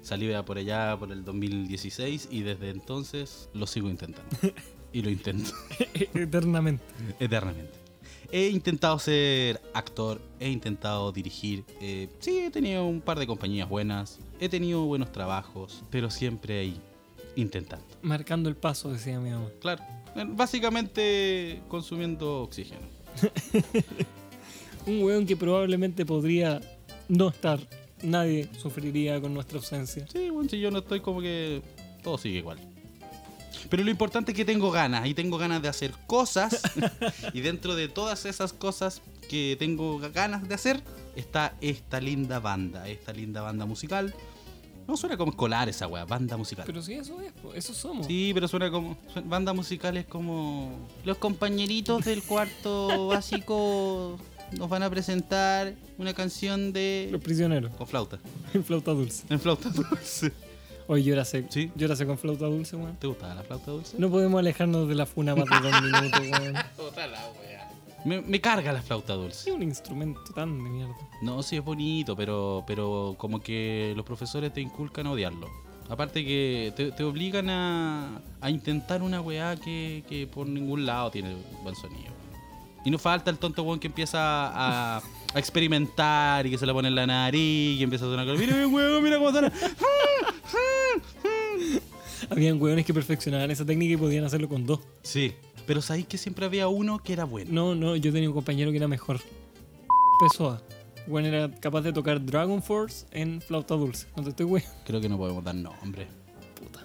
salí 0.00 0.30
por 0.46 0.56
allá 0.56 0.96
por 0.98 1.12
el 1.12 1.22
2016 1.22 2.28
y 2.30 2.40
desde 2.40 2.70
entonces 2.70 3.50
lo 3.52 3.66
sigo 3.66 3.90
intentando. 3.90 4.30
Y 4.92 5.02
lo 5.02 5.10
intento 5.10 5.50
Eternamente. 6.14 6.82
eternamente. 7.20 7.72
He 8.32 8.48
intentado 8.48 8.98
ser 8.98 9.60
actor, 9.74 10.22
he 10.40 10.48
intentado 10.48 11.12
dirigir. 11.12 11.62
eh, 11.82 12.08
sí, 12.20 12.38
he 12.38 12.50
tenido 12.50 12.86
un 12.86 13.02
par 13.02 13.18
de 13.18 13.26
compañías 13.26 13.68
buenas, 13.68 14.18
he 14.40 14.48
tenido 14.48 14.82
buenos 14.86 15.12
trabajos, 15.12 15.82
pero 15.90 16.08
siempre 16.08 16.60
ahí 16.60 16.80
intentando. 17.36 17.86
Marcando 18.02 18.48
el 18.48 18.56
paso, 18.56 18.90
decía 18.90 19.20
mi 19.20 19.30
mamá. 19.30 19.48
Claro, 19.60 19.84
básicamente 20.28 21.62
consumiendo 21.68 22.42
oxígeno. 22.42 22.86
Un 24.86 25.02
weón 25.02 25.26
que 25.26 25.36
probablemente 25.36 26.04
podría 26.04 26.60
no 27.08 27.28
estar 27.28 27.60
nadie 28.02 28.48
sufriría 28.58 29.20
con 29.20 29.34
nuestra 29.34 29.58
ausencia. 29.58 30.06
Sí, 30.12 30.30
bueno, 30.30 30.48
si 30.48 30.60
yo 30.60 30.70
no 30.70 30.78
estoy 30.78 31.00
como 31.00 31.20
que 31.20 31.62
todo 32.02 32.18
sigue 32.18 32.38
igual. 32.38 32.58
Pero 33.68 33.82
lo 33.82 33.90
importante 33.90 34.32
es 34.32 34.36
que 34.36 34.44
tengo 34.44 34.70
ganas 34.70 35.06
y 35.06 35.14
tengo 35.14 35.38
ganas 35.38 35.60
de 35.62 35.68
hacer 35.68 35.92
cosas 36.06 36.62
y 37.32 37.40
dentro 37.40 37.74
de 37.74 37.88
todas 37.88 38.24
esas 38.26 38.52
cosas 38.52 39.02
que 39.28 39.56
tengo 39.58 39.98
ganas 39.98 40.48
de 40.48 40.54
hacer 40.54 40.82
está 41.16 41.54
esta 41.60 42.00
linda 42.00 42.38
banda, 42.38 42.88
esta 42.88 43.12
linda 43.12 43.42
banda 43.42 43.66
musical. 43.66 44.14
No 44.88 44.96
suena 44.96 45.16
como 45.16 45.32
escolar 45.32 45.68
esa 45.68 45.86
weá, 45.88 46.04
banda 46.04 46.36
musical. 46.36 46.64
Pero 46.66 46.80
sí, 46.82 46.94
eso 46.94 47.20
es, 47.20 47.32
eso 47.54 47.74
somos. 47.74 48.06
Sí, 48.06 48.30
pero 48.34 48.46
suena 48.48 48.70
como. 48.70 48.96
su- 49.12 49.22
Banda 49.22 49.52
musical 49.52 49.96
es 49.96 50.06
como. 50.06 50.88
Los 51.04 51.16
compañeritos 51.18 52.04
del 52.04 52.22
cuarto 52.22 53.06
básico 53.08 54.18
nos 54.52 54.68
van 54.68 54.84
a 54.84 54.90
presentar 54.90 55.74
una 55.98 56.14
canción 56.14 56.66
Los 56.66 56.72
de. 56.74 57.20
prisioneros, 57.22 57.74
Con 57.74 57.86
flauta. 57.86 58.18
en 58.54 58.64
flauta 58.64 58.92
dulce. 58.92 59.24
En 59.28 59.40
flauta 59.40 59.68
dulce. 59.70 60.32
Oye, 60.88 61.02
yo 61.02 61.24
sé, 61.24 61.44
Sí. 61.50 61.72
yo 61.74 61.94
sé 61.96 62.06
con 62.06 62.16
flauta 62.16 62.44
dulce, 62.46 62.76
weón. 62.76 62.94
¿Te 62.96 63.08
gustaba 63.08 63.34
la 63.34 63.42
flauta 63.42 63.72
dulce? 63.72 63.96
No 63.98 64.08
podemos 64.08 64.38
alejarnos 64.38 64.88
de 64.88 64.94
la 64.94 65.04
funa 65.04 65.34
más 65.34 65.46
de 65.50 65.68
dos 65.68 65.82
minutos, 65.82 66.20
weón. 66.20 66.54
Me, 68.06 68.22
me 68.22 68.40
carga 68.40 68.72
la 68.72 68.80
flauta 68.82 69.14
dulce. 69.14 69.50
Es 69.50 69.56
un 69.56 69.64
instrumento 69.64 70.20
tan 70.32 70.62
de 70.62 70.70
mierda. 70.70 70.94
No, 71.22 71.42
sí 71.42 71.56
es 71.56 71.64
bonito, 71.64 72.14
pero, 72.16 72.62
pero 72.66 73.16
como 73.18 73.40
que 73.40 73.92
los 73.96 74.06
profesores 74.06 74.54
te 74.54 74.60
inculcan 74.60 75.08
a 75.08 75.10
odiarlo. 75.10 75.48
Aparte 75.88 76.24
que 76.24 76.72
te, 76.76 76.92
te 76.92 77.02
obligan 77.02 77.50
a, 77.50 78.20
a 78.40 78.50
intentar 78.50 79.02
una 79.02 79.20
weá 79.20 79.56
que, 79.56 80.04
que 80.08 80.28
por 80.28 80.46
ningún 80.46 80.86
lado 80.86 81.10
tiene 81.10 81.34
buen 81.64 81.74
sonido. 81.74 82.12
Y 82.84 82.90
no 82.90 82.98
falta 82.98 83.30
el 83.30 83.38
tonto 83.38 83.64
weón 83.64 83.80
que 83.80 83.88
empieza 83.88 84.18
a, 84.20 84.98
a 84.98 85.38
experimentar 85.38 86.46
y 86.46 86.50
que 86.50 86.58
se 86.58 86.66
la 86.66 86.72
pone 86.72 86.86
en 86.86 86.94
la 86.94 87.08
nariz 87.08 87.80
y 87.80 87.82
empieza 87.82 88.04
a 88.04 88.08
sonar. 88.08 88.24
Mira, 88.38 88.54
mi 88.56 88.66
weón, 88.66 89.02
mira 89.02 89.18
cómo 89.18 89.32
suena. 89.32 89.52
Habían 92.30 92.62
weones 92.62 92.86
que 92.86 92.94
perfeccionaban 92.94 93.50
esa 93.50 93.64
técnica 93.64 93.94
y 93.94 93.96
podían 93.96 94.22
hacerlo 94.24 94.48
con 94.48 94.64
dos. 94.64 94.78
Sí, 95.02 95.34
pero 95.66 95.82
sabéis 95.82 96.06
que 96.06 96.18
siempre 96.18 96.46
había 96.46 96.68
uno 96.68 96.98
que 96.98 97.12
era 97.12 97.24
bueno. 97.24 97.50
No, 97.52 97.74
no, 97.74 97.96
yo 97.96 98.12
tenía 98.12 98.28
un 98.28 98.34
compañero 98.34 98.70
que 98.70 98.76
era 98.76 98.88
mejor. 98.88 99.20
Pessoa. 100.20 100.62
Bueno, 101.06 101.28
era 101.28 101.50
capaz 101.60 101.82
de 101.82 101.92
tocar 101.92 102.24
Dragon 102.24 102.62
Force 102.62 103.06
en 103.12 103.40
flauta 103.40 103.74
dulce. 103.74 104.06
No 104.16 104.22
te 104.22 104.30
estoy 104.30 104.46
weón. 104.46 104.66
Creo 104.84 105.00
que 105.00 105.08
no 105.08 105.16
podemos 105.16 105.44
dar 105.44 105.54
nombre. 105.54 106.06
Puta. 106.54 106.80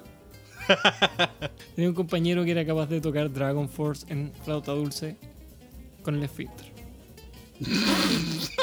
Tenía 1.75 1.89
un 1.89 1.95
compañero 1.95 2.43
que 2.43 2.51
era 2.51 2.65
capaz 2.65 2.87
de 2.87 3.01
tocar 3.01 3.31
Dragon 3.31 3.67
Force 3.67 4.05
en 4.09 4.31
flauta 4.43 4.73
dulce 4.73 5.15
con 6.03 6.15
el 6.15 6.23
esfínter. 6.23 6.71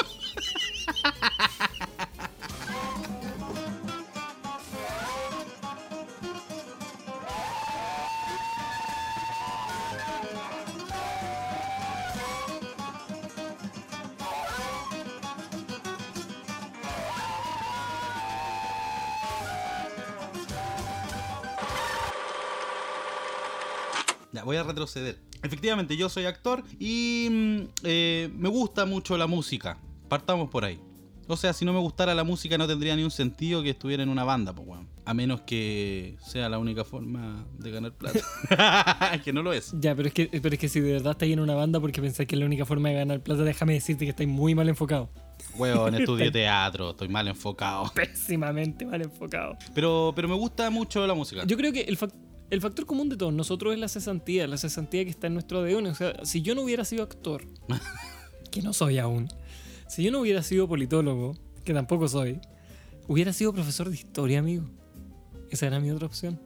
Efectivamente, 25.41 25.95
yo 25.95 26.09
soy 26.09 26.25
actor 26.25 26.63
y 26.79 27.27
mm, 27.29 27.59
eh, 27.83 28.29
me 28.37 28.49
gusta 28.49 28.85
mucho 28.85 29.17
la 29.17 29.27
música. 29.27 29.77
Partamos 30.09 30.49
por 30.49 30.65
ahí. 30.65 30.79
O 31.31 31.37
sea, 31.37 31.53
si 31.53 31.63
no 31.63 31.71
me 31.73 31.79
gustara 31.79 32.15
la 32.15 32.23
música 32.23 32.57
no 32.57 32.65
tendría 32.67 32.95
ni 32.95 33.03
un 33.03 33.11
sentido 33.11 33.61
que 33.61 33.69
estuviera 33.69 34.01
en 34.01 34.09
una 34.09 34.23
banda, 34.23 34.51
pues 34.51 34.67
weón. 34.67 34.87
A 35.05 35.13
menos 35.13 35.41
que 35.41 36.17
sea 36.25 36.49
la 36.49 36.57
única 36.57 36.83
forma 36.83 37.45
de 37.59 37.69
ganar 37.69 37.93
plata. 37.93 38.19
que 39.23 39.31
no 39.31 39.43
lo 39.43 39.53
es. 39.53 39.71
Ya, 39.79 39.95
pero 39.95 40.07
es 40.07 40.13
que, 40.15 40.27
pero 40.41 40.53
es 40.55 40.59
que 40.59 40.67
si 40.67 40.79
de 40.79 40.93
verdad 40.93 41.11
estáis 41.11 41.33
en 41.33 41.39
una 41.39 41.53
banda 41.53 41.79
porque 41.79 42.01
pensáis 42.01 42.27
que 42.27 42.35
es 42.35 42.39
la 42.39 42.47
única 42.47 42.65
forma 42.65 42.89
de 42.89 42.95
ganar 42.95 43.21
plata, 43.21 43.43
déjame 43.43 43.73
decirte 43.73 44.05
que 44.05 44.09
estáis 44.09 44.27
muy 44.27 44.55
mal 44.55 44.67
enfocado. 44.69 45.11
Weón, 45.55 45.93
estudié 45.93 46.31
teatro, 46.31 46.89
estoy 46.91 47.09
mal 47.09 47.27
enfocado. 47.27 47.91
Pésimamente 47.93 48.85
mal 48.87 49.01
enfocado. 49.03 49.55
Pero, 49.75 50.11
pero 50.15 50.27
me 50.27 50.35
gusta 50.35 50.69
mucho 50.71 51.05
la 51.05 51.13
música. 51.13 51.43
Yo 51.45 51.57
creo 51.57 51.71
que 51.71 51.81
el, 51.81 51.97
fac- 51.97 52.13
el 52.49 52.61
factor 52.61 52.85
común 52.85 53.09
de 53.09 53.17
todos 53.17 53.33
nosotros 53.33 53.73
es 53.73 53.79
la 53.79 53.87
cesantía, 53.87 54.47
la 54.47 54.57
cesantía 54.57 55.03
que 55.03 55.09
está 55.09 55.27
en 55.27 55.33
nuestro 55.33 55.59
ADN. 55.59 55.87
O 55.87 55.95
sea, 55.95 56.13
si 56.23 56.41
yo 56.41 56.55
no 56.55 56.63
hubiera 56.63 56.85
sido 56.85 57.03
actor, 57.03 57.43
que 58.51 58.61
no 58.61 58.73
soy 58.73 58.97
aún, 58.97 59.29
si 59.87 60.03
yo 60.03 60.11
no 60.11 60.19
hubiera 60.19 60.43
sido 60.43 60.67
politólogo, 60.67 61.35
que 61.63 61.73
tampoco 61.73 62.07
soy, 62.07 62.39
hubiera 63.07 63.33
sido 63.33 63.53
profesor 63.53 63.89
de 63.89 63.95
historia, 63.95 64.39
amigo. 64.39 64.69
Esa 65.49 65.67
era 65.67 65.79
mi 65.79 65.91
otra 65.91 66.07
opción. 66.07 66.39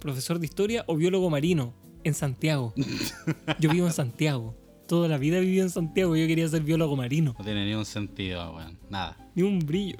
Profesor 0.00 0.38
de 0.38 0.46
historia 0.46 0.84
o 0.86 0.96
biólogo 0.96 1.30
marino 1.30 1.74
en 2.04 2.14
Santiago. 2.14 2.74
Yo 3.60 3.70
vivo 3.70 3.86
en 3.86 3.92
Santiago. 3.92 4.56
Toda 4.86 5.08
la 5.08 5.18
vida 5.18 5.38
he 5.38 5.40
vivido 5.40 5.64
en 5.64 5.70
Santiago. 5.70 6.16
Yo 6.16 6.26
quería 6.26 6.48
ser 6.48 6.62
biólogo 6.62 6.96
marino. 6.96 7.34
No 7.38 7.44
tiene 7.44 7.66
ni 7.66 7.74
un 7.74 7.84
sentido, 7.84 8.54
weón. 8.54 8.78
Nada. 8.88 9.16
Ni 9.34 9.42
un 9.42 9.58
brillo. 9.58 9.98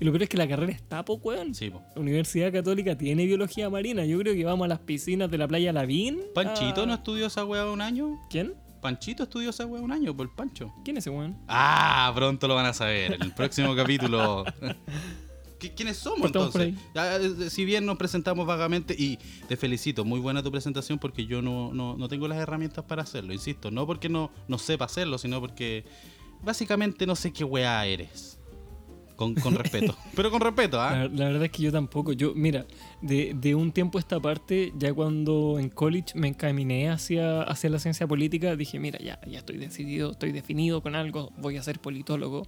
Y 0.00 0.04
lo 0.04 0.12
peor 0.12 0.22
es 0.22 0.28
que 0.28 0.36
la 0.36 0.46
carrera 0.48 0.72
está, 0.72 1.04
po, 1.04 1.14
weón. 1.14 1.54
Sí, 1.54 1.70
po. 1.70 1.82
La 1.94 2.00
Universidad 2.00 2.52
Católica 2.52 2.96
tiene 2.96 3.26
biología 3.26 3.68
marina. 3.68 4.04
Yo 4.04 4.18
creo 4.20 4.34
que 4.34 4.44
vamos 4.44 4.64
a 4.64 4.68
las 4.68 4.78
piscinas 4.78 5.30
de 5.30 5.38
la 5.38 5.48
playa 5.48 5.72
Lavín. 5.72 6.20
¿Panchito 6.34 6.82
Ah. 6.82 6.86
no 6.86 6.94
estudió 6.94 7.26
esa 7.26 7.44
weá 7.44 7.66
un 7.70 7.80
año? 7.80 8.16
¿Quién? 8.30 8.54
Panchito 8.80 9.24
estudió 9.24 9.50
esa 9.50 9.66
weá 9.66 9.82
un 9.82 9.90
año 9.90 10.16
por 10.16 10.26
el 10.28 10.32
Pancho. 10.32 10.72
¿Quién 10.84 10.96
es 10.98 11.02
ese 11.04 11.10
weón? 11.10 11.36
Ah, 11.48 12.12
pronto 12.14 12.46
lo 12.46 12.54
van 12.54 12.66
a 12.66 12.72
saber. 12.72 13.14
En 13.14 13.22
el 13.22 13.34
próximo 13.34 13.74
capítulo. 13.76 14.44
¿Qui- 15.58 15.72
¿Quiénes 15.74 15.96
somos 15.96 16.26
entonces? 16.26 16.74
Ya, 16.94 17.16
eh, 17.16 17.50
si 17.50 17.64
bien 17.64 17.84
nos 17.84 17.96
presentamos 17.98 18.46
vagamente 18.46 18.94
y 18.96 19.18
te 19.48 19.56
felicito, 19.56 20.04
muy 20.04 20.20
buena 20.20 20.40
tu 20.44 20.52
presentación 20.52 21.00
porque 21.00 21.26
yo 21.26 21.42
no, 21.42 21.72
no, 21.74 21.96
no 21.96 22.06
tengo 22.08 22.28
las 22.28 22.38
herramientas 22.38 22.84
para 22.84 23.02
hacerlo, 23.02 23.32
insisto. 23.32 23.72
No 23.72 23.84
porque 23.84 24.08
no, 24.08 24.30
no 24.46 24.58
sepa 24.58 24.84
hacerlo, 24.84 25.18
sino 25.18 25.40
porque 25.40 25.84
básicamente 26.42 27.04
no 27.06 27.16
sé 27.16 27.32
qué 27.32 27.42
weá 27.42 27.84
eres. 27.84 28.37
Con, 29.18 29.34
con 29.34 29.56
respeto. 29.56 29.96
Pero 30.14 30.30
con 30.30 30.40
respeto, 30.40 30.80
¿ah? 30.80 30.92
La, 30.92 31.08
la 31.08 31.24
verdad 31.24 31.46
es 31.46 31.50
que 31.50 31.60
yo 31.60 31.72
tampoco. 31.72 32.12
Yo, 32.12 32.36
mira, 32.36 32.66
de, 33.02 33.34
de 33.34 33.56
un 33.56 33.72
tiempo 33.72 33.98
a 33.98 34.00
esta 34.00 34.20
parte, 34.20 34.72
ya 34.78 34.94
cuando 34.94 35.58
en 35.58 35.70
college 35.70 36.12
me 36.14 36.28
encaminé 36.28 36.88
hacia, 36.88 37.42
hacia 37.42 37.68
la 37.68 37.80
ciencia 37.80 38.06
política, 38.06 38.54
dije, 38.54 38.78
mira, 38.78 39.00
ya, 39.00 39.18
ya 39.26 39.38
estoy 39.38 39.56
decidido, 39.56 40.12
estoy 40.12 40.30
definido 40.30 40.82
con 40.82 40.94
algo, 40.94 41.32
voy 41.36 41.56
a 41.56 41.64
ser 41.64 41.80
politólogo. 41.80 42.46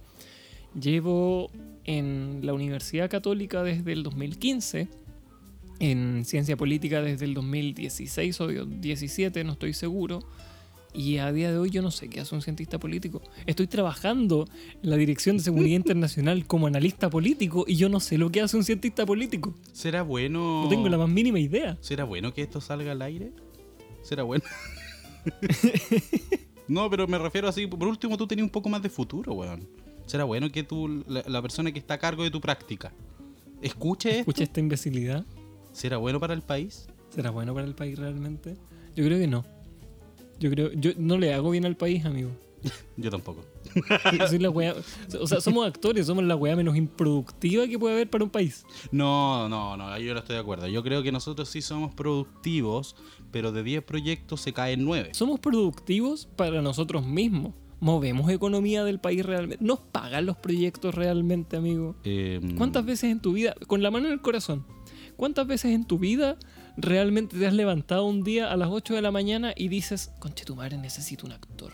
Llevo 0.73 1.51
en 1.83 2.39
la 2.41 2.53
Universidad 2.53 3.09
Católica 3.09 3.63
desde 3.63 3.91
el 3.91 4.03
2015, 4.03 4.87
en 5.79 6.23
ciencia 6.23 6.55
política 6.55 7.01
desde 7.01 7.25
el 7.25 7.33
2016 7.33 8.39
o 8.39 8.47
17, 8.47 9.43
no 9.43 9.51
estoy 9.51 9.73
seguro. 9.73 10.21
Y 10.93 11.17
a 11.17 11.31
día 11.31 11.51
de 11.51 11.57
hoy 11.57 11.69
yo 11.69 11.81
no 11.81 11.89
sé 11.89 12.09
qué 12.09 12.19
hace 12.19 12.35
un 12.35 12.41
cientista 12.41 12.77
político. 12.77 13.21
Estoy 13.45 13.67
trabajando 13.67 14.47
en 14.83 14.89
la 14.89 14.97
Dirección 14.97 15.37
de 15.37 15.43
Seguridad 15.43 15.75
Internacional 15.75 16.45
como 16.45 16.67
analista 16.67 17.09
político 17.09 17.63
y 17.67 17.75
yo 17.75 17.87
no 17.87 17.99
sé 17.99 18.17
lo 18.17 18.29
que 18.29 18.41
hace 18.41 18.57
un 18.57 18.63
cientista 18.63 19.05
político. 19.05 19.55
¿Será 19.71 20.01
bueno. 20.01 20.63
No 20.63 20.69
tengo 20.69 20.89
la 20.89 20.97
más 20.97 21.09
mínima 21.09 21.39
idea. 21.39 21.77
¿Será 21.81 22.03
bueno 22.03 22.33
que 22.33 22.41
esto 22.41 22.59
salga 22.59 22.91
al 22.91 23.01
aire? 23.01 23.31
¿Será 24.01 24.23
bueno? 24.23 24.43
no, 26.67 26.89
pero 26.89 27.07
me 27.07 27.17
refiero 27.17 27.47
así. 27.47 27.67
Por 27.67 27.87
último, 27.87 28.17
tú 28.17 28.27
tenías 28.27 28.43
un 28.43 28.51
poco 28.51 28.67
más 28.67 28.81
de 28.81 28.89
futuro, 28.89 29.33
weón. 29.33 29.67
¿Será 30.07 30.25
bueno 30.25 30.51
que 30.51 30.63
tú, 30.63 31.03
la, 31.07 31.23
la 31.25 31.41
persona 31.41 31.71
que 31.71 31.79
está 31.79 31.93
a 31.93 31.97
cargo 31.99 32.23
de 32.23 32.31
tu 32.31 32.41
práctica, 32.41 32.91
escuche 33.61 34.09
esto? 34.09 34.19
Escucha 34.21 34.43
esta 34.43 34.59
imbecilidad. 34.59 35.25
¿Será 35.71 35.97
bueno 35.97 36.19
para 36.19 36.33
el 36.33 36.41
país? 36.41 36.87
¿Será 37.09 37.29
bueno 37.29 37.53
para 37.53 37.65
el 37.65 37.75
país 37.75 37.97
realmente? 37.97 38.57
Yo 38.95 39.05
creo 39.05 39.19
que 39.19 39.27
no. 39.27 39.45
Yo 40.41 40.49
creo, 40.49 40.71
yo 40.73 40.91
no 40.97 41.17
le 41.17 41.33
hago 41.33 41.51
bien 41.51 41.65
al 41.65 41.77
país, 41.77 42.03
amigo. 42.05 42.31
Yo 42.97 43.09
tampoco. 43.09 43.43
Soy 44.29 44.37
la 44.39 44.49
wea- 44.49 44.75
o 45.19 45.25
sea, 45.27 45.39
somos 45.41 45.65
actores, 45.65 46.05
somos 46.05 46.23
la 46.23 46.35
weá 46.35 46.55
menos 46.55 46.75
improductiva 46.75 47.67
que 47.67 47.79
puede 47.79 47.93
haber 47.95 48.09
para 48.09 48.23
un 48.23 48.29
país. 48.29 48.65
No, 48.91 49.47
no, 49.49 49.77
no, 49.77 49.97
yo 49.97 50.13
no 50.13 50.19
estoy 50.19 50.35
de 50.35 50.41
acuerdo. 50.41 50.67
Yo 50.67 50.83
creo 50.83 51.01
que 51.01 51.11
nosotros 51.11 51.47
sí 51.49 51.61
somos 51.61 51.93
productivos, 51.95 52.95
pero 53.31 53.51
de 53.51 53.63
10 53.63 53.83
proyectos 53.83 54.41
se 54.41 54.53
caen 54.53 54.83
9. 54.83 55.11
Somos 55.13 55.39
productivos 55.39 56.27
para 56.35 56.61
nosotros 56.61 57.05
mismos. 57.05 57.53
Movemos 57.79 58.29
economía 58.29 58.83
del 58.83 58.99
país 58.99 59.25
realmente. 59.25 59.63
Nos 59.65 59.79
pagan 59.79 60.27
los 60.27 60.37
proyectos 60.37 60.93
realmente, 60.93 61.57
amigo. 61.57 61.95
Em, 62.03 62.55
¿Cuántas 62.57 62.85
veces 62.85 63.11
en 63.11 63.19
tu 63.21 63.33
vida, 63.33 63.55
con 63.67 63.81
la 63.81 63.89
mano 63.89 64.05
en 64.07 64.13
el 64.13 64.21
corazón, 64.21 64.65
cuántas 65.17 65.47
veces 65.47 65.71
en 65.73 65.85
tu 65.85 65.97
vida 65.97 66.37
realmente 66.77 67.37
te 67.37 67.47
has 67.47 67.53
levantado 67.53 68.05
un 68.05 68.23
día 68.23 68.51
a 68.51 68.57
las 68.57 68.69
8 68.69 68.95
de 68.95 69.01
la 69.01 69.11
mañana 69.11 69.53
y 69.55 69.67
dices, 69.67 70.11
conche 70.19 70.45
tu 70.45 70.55
madre, 70.55 70.77
necesito 70.77 71.25
un 71.25 71.33
actor? 71.33 71.71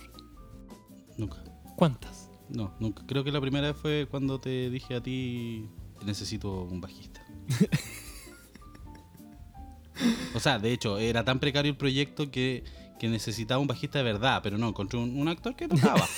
Nunca. 1.17 1.43
¿Cuántas? 1.75 2.29
No, 2.49 2.73
nunca. 2.79 3.03
Creo 3.05 3.23
que 3.23 3.31
la 3.31 3.41
primera 3.41 3.67
vez 3.67 3.77
fue 3.77 4.07
cuando 4.09 4.39
te 4.39 4.69
dije 4.69 4.95
a 4.95 5.01
ti, 5.01 5.69
necesito 6.05 6.63
un 6.63 6.81
bajista. 6.81 7.21
o 10.35 10.39
sea, 10.39 10.59
de 10.59 10.71
hecho, 10.71 10.97
era 10.97 11.23
tan 11.23 11.39
precario 11.39 11.71
el 11.71 11.77
proyecto 11.77 12.31
que, 12.31 12.63
que 12.99 13.09
necesitaba 13.09 13.59
un 13.59 13.67
bajista 13.67 13.99
de 13.99 14.05
verdad, 14.05 14.41
pero 14.43 14.57
no, 14.57 14.69
encontré 14.69 14.99
un, 14.99 15.19
un 15.19 15.27
actor 15.27 15.55
que 15.55 15.67
tocaba. 15.67 16.07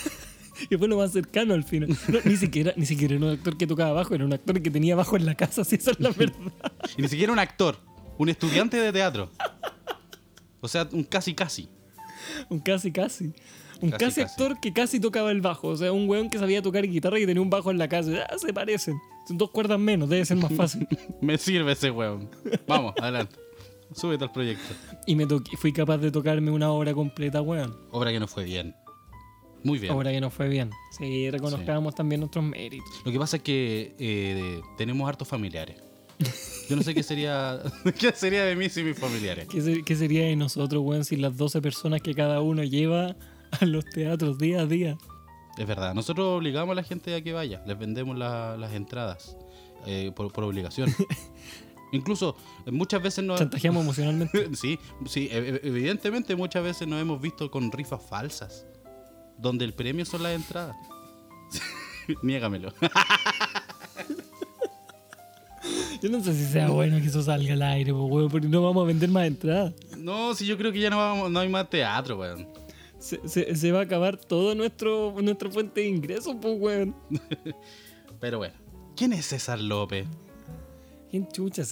que 0.67 0.77
fue 0.77 0.87
lo 0.87 0.97
más 0.97 1.11
cercano 1.11 1.53
al 1.53 1.63
final. 1.63 1.95
No, 2.07 2.19
ni, 2.25 2.35
siquiera, 2.35 2.73
ni 2.75 2.85
siquiera 2.85 3.15
era 3.15 3.25
un 3.25 3.31
actor 3.31 3.57
que 3.57 3.67
tocaba 3.67 3.93
bajo, 3.93 4.15
era 4.15 4.25
un 4.25 4.33
actor 4.33 4.61
que 4.61 4.71
tenía 4.71 4.95
bajo 4.95 5.15
en 5.15 5.25
la 5.25 5.35
casa, 5.35 5.63
si 5.63 5.75
esa 5.75 5.91
es 5.91 5.99
la 5.99 6.09
verdad. 6.17 6.51
Y 6.97 7.01
ni 7.01 7.07
siquiera 7.07 7.31
un 7.31 7.39
actor, 7.39 7.79
un 8.19 8.29
estudiante 8.29 8.77
de 8.77 8.93
teatro. 8.93 9.31
O 10.61 10.67
sea, 10.67 10.87
un 10.91 11.03
casi 11.03 11.33
casi. 11.33 11.67
Un 12.49 12.59
casi 12.59 12.91
casi. 12.91 13.33
Un 13.81 13.91
Casi, 13.91 14.05
casi, 14.05 14.21
casi. 14.21 14.21
actor 14.21 14.59
que 14.59 14.73
casi 14.73 14.99
tocaba 14.99 15.31
el 15.31 15.39
bajo. 15.39 15.69
O 15.69 15.75
sea, 15.77 15.91
un 15.93 16.07
weón 16.09 16.29
que 16.29 16.37
sabía 16.37 16.61
tocar 16.61 16.85
guitarra 16.85 17.17
y 17.17 17.25
tenía 17.25 17.41
un 17.41 17.49
bajo 17.49 17.71
en 17.71 17.77
la 17.77 17.87
casa. 17.87 18.11
Ah, 18.29 18.37
se 18.37 18.51
parecen. 18.53 18.99
Son 19.25 19.37
dos 19.37 19.51
cuerdas 19.51 19.79
menos, 19.79 20.09
debe 20.09 20.25
ser 20.25 20.35
más 20.37 20.51
fácil. 20.53 20.85
Me 21.21 21.37
sirve 21.37 21.71
ese 21.71 21.89
weón. 21.89 22.29
Vamos, 22.67 22.93
adelante. 23.01 23.37
Súbete 23.95 24.25
al 24.25 24.31
proyecto. 24.33 24.75
y 25.07 25.15
me 25.15 25.25
toqué- 25.25 25.57
fui 25.57 25.71
capaz 25.73 25.97
de 25.97 26.11
tocarme 26.11 26.51
una 26.51 26.69
obra 26.71 26.93
completa, 26.93 27.41
weón. 27.41 27.75
Obra 27.91 28.11
que 28.11 28.19
no 28.19 28.27
fue 28.27 28.43
bien. 28.43 28.75
Muy 29.63 29.79
bien. 29.79 29.93
Obra 29.93 30.11
que 30.11 30.19
no 30.21 30.29
fue 30.29 30.47
bien. 30.49 30.69
Sí, 30.97 31.29
reconozcamos 31.31 31.95
también 31.95 32.19
nuestros 32.19 32.43
méritos. 32.43 33.01
Lo 33.05 33.11
que 33.13 33.17
pasa 33.17 33.37
es 33.37 33.43
que 33.43 33.95
eh, 33.97 34.61
tenemos 34.77 35.07
hartos 35.09 35.27
familiares. 35.27 35.81
Yo 36.69 36.75
no 36.75 36.83
sé 36.83 36.93
qué 36.93 37.01
sería 37.03 37.59
qué 37.99 38.11
sería 38.11 38.43
de 38.45 38.55
mí 38.55 38.69
sin 38.69 38.85
mis 38.85 38.97
familiares. 38.99 39.47
¿Qué, 39.49 39.61
ser- 39.61 39.83
qué 39.83 39.95
sería 39.95 40.25
de 40.25 40.35
nosotros, 40.35 40.81
weón, 40.83 41.03
sin 41.05 41.21
las 41.21 41.35
12 41.37 41.61
personas 41.61 42.01
que 42.01 42.13
cada 42.13 42.41
uno 42.41 42.63
lleva 42.63 43.15
a 43.59 43.65
los 43.65 43.85
teatros 43.85 44.37
día 44.37 44.61
a 44.61 44.65
día? 44.65 44.97
Es 45.57 45.65
verdad. 45.67 45.93
Nosotros 45.93 46.27
obligamos 46.37 46.73
a 46.73 46.75
la 46.75 46.83
gente 46.83 47.15
a 47.15 47.21
que 47.21 47.33
vaya. 47.33 47.61
Les 47.65 47.77
vendemos 47.77 48.17
la- 48.17 48.55
las 48.57 48.73
entradas 48.73 49.35
eh, 49.85 50.11
por, 50.15 50.31
por 50.31 50.43
obligación. 50.43 50.93
Incluso 51.91 52.35
eh, 52.67 52.71
muchas 52.71 53.01
veces 53.01 53.23
nos... 53.25 53.39
Chantajeamos 53.39 53.81
emocionalmente. 53.83 54.55
Sí, 54.55 54.77
sí, 55.07 55.27
e- 55.31 55.37
e- 55.63 55.67
evidentemente 55.67 56.35
muchas 56.35 56.63
veces 56.63 56.87
nos 56.87 57.01
hemos 57.01 57.19
visto 57.19 57.49
con 57.49 57.71
rifas 57.71 58.01
falsas, 58.07 58.65
donde 59.39 59.65
el 59.65 59.73
premio 59.73 60.05
son 60.05 60.21
las 60.23 60.35
entradas. 60.35 60.75
Niégamelo. 62.21 62.73
Yo 66.01 66.09
no 66.09 66.23
sé 66.23 66.33
si 66.33 66.45
sea 66.45 66.69
bueno 66.69 66.97
que 66.99 67.07
eso 67.07 67.21
salga 67.21 67.53
al 67.53 67.61
aire, 67.61 67.91
po, 67.91 68.05
weón, 68.05 68.29
porque 68.29 68.47
no 68.47 68.61
vamos 68.61 68.83
a 68.83 68.87
vender 68.87 69.09
más 69.09 69.27
entradas. 69.27 69.73
No, 69.97 70.33
si 70.33 70.45
yo 70.45 70.57
creo 70.57 70.71
que 70.71 70.79
ya 70.79 70.89
no, 70.89 70.97
vamos, 70.97 71.29
no 71.29 71.39
hay 71.39 71.49
más 71.49 71.69
teatro, 71.69 72.17
weón. 72.17 72.47
Se, 72.99 73.19
se- 73.27 73.55
se 73.55 73.71
va 73.71 73.79
a 73.79 73.83
acabar 73.83 74.17
todo 74.17 74.55
nuestro 74.55 75.13
nuestra 75.21 75.49
fuente 75.49 75.81
de 75.81 75.87
ingresos, 75.87 76.35
pues, 76.41 76.55
weón. 76.57 76.95
Pero 78.19 78.37
bueno, 78.37 78.53
¿quién 78.95 79.13
es 79.13 79.25
César 79.25 79.59
López? 79.59 80.07
¿Quién 81.11 81.27
chucha 81.27 81.63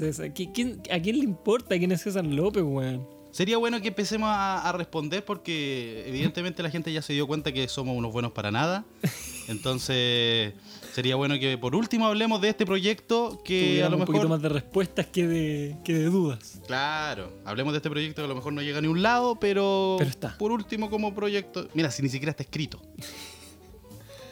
quién- 0.54 0.82
¿A 0.92 1.00
quién 1.00 1.18
le 1.20 1.24
importa 1.24 1.78
quién 1.78 1.92
es 1.92 2.02
César 2.02 2.26
López, 2.26 2.64
weón? 2.64 3.08
Sería 3.32 3.58
bueno 3.58 3.80
que 3.82 3.90
empecemos 3.90 4.30
a, 4.30 4.68
a 4.68 4.72
responder 4.72 5.24
porque 5.24 6.04
evidentemente 6.08 6.64
la 6.64 6.72
gente 6.72 6.92
ya 6.92 7.02
se 7.02 7.14
dio 7.14 7.28
cuenta 7.28 7.52
que 7.52 7.68
somos 7.68 7.96
unos 7.96 8.12
buenos 8.12 8.32
para 8.32 8.52
nada. 8.52 8.84
Entonces, 9.48 10.54
sería 10.94 11.16
bueno 11.16 11.40
que 11.40 11.58
por 11.58 11.76
último 11.76 12.06
hablemos 12.08 12.42
de 12.42 12.50
este 12.50 12.66
proyecto 12.66 13.42
que 13.46 13.84
a 13.84 13.90
lo 13.90 13.96
un 13.98 14.02
poquito 14.06 14.24
mejor... 14.24 14.30
más 14.30 14.42
de 14.42 14.50
respuestas 14.50 15.06
que 15.08 15.28
de, 15.28 15.76
que 15.84 15.94
de 15.94 16.06
dudas. 16.06 16.60
Claro, 16.68 17.32
hablemos 17.46 17.74
de 17.74 17.78
este 17.78 17.90
proyecto 17.90 18.22
que 18.22 18.26
a 18.26 18.28
lo 18.28 18.36
mejor 18.36 18.54
no 18.54 18.62
llega 18.62 18.80
a 18.80 18.82
ni 18.82 18.88
un 18.88 19.02
lado, 19.02 19.36
pero, 19.40 19.96
Pero 20.00 20.10
está. 20.10 20.38
por 20.38 20.52
último 20.52 20.90
como 20.90 21.14
proyecto... 21.16 21.68
Mira, 21.74 21.92
si 21.92 22.02
ni 22.04 22.10
siquiera 22.10 22.32
está 22.32 22.44
escrito. 22.44 22.82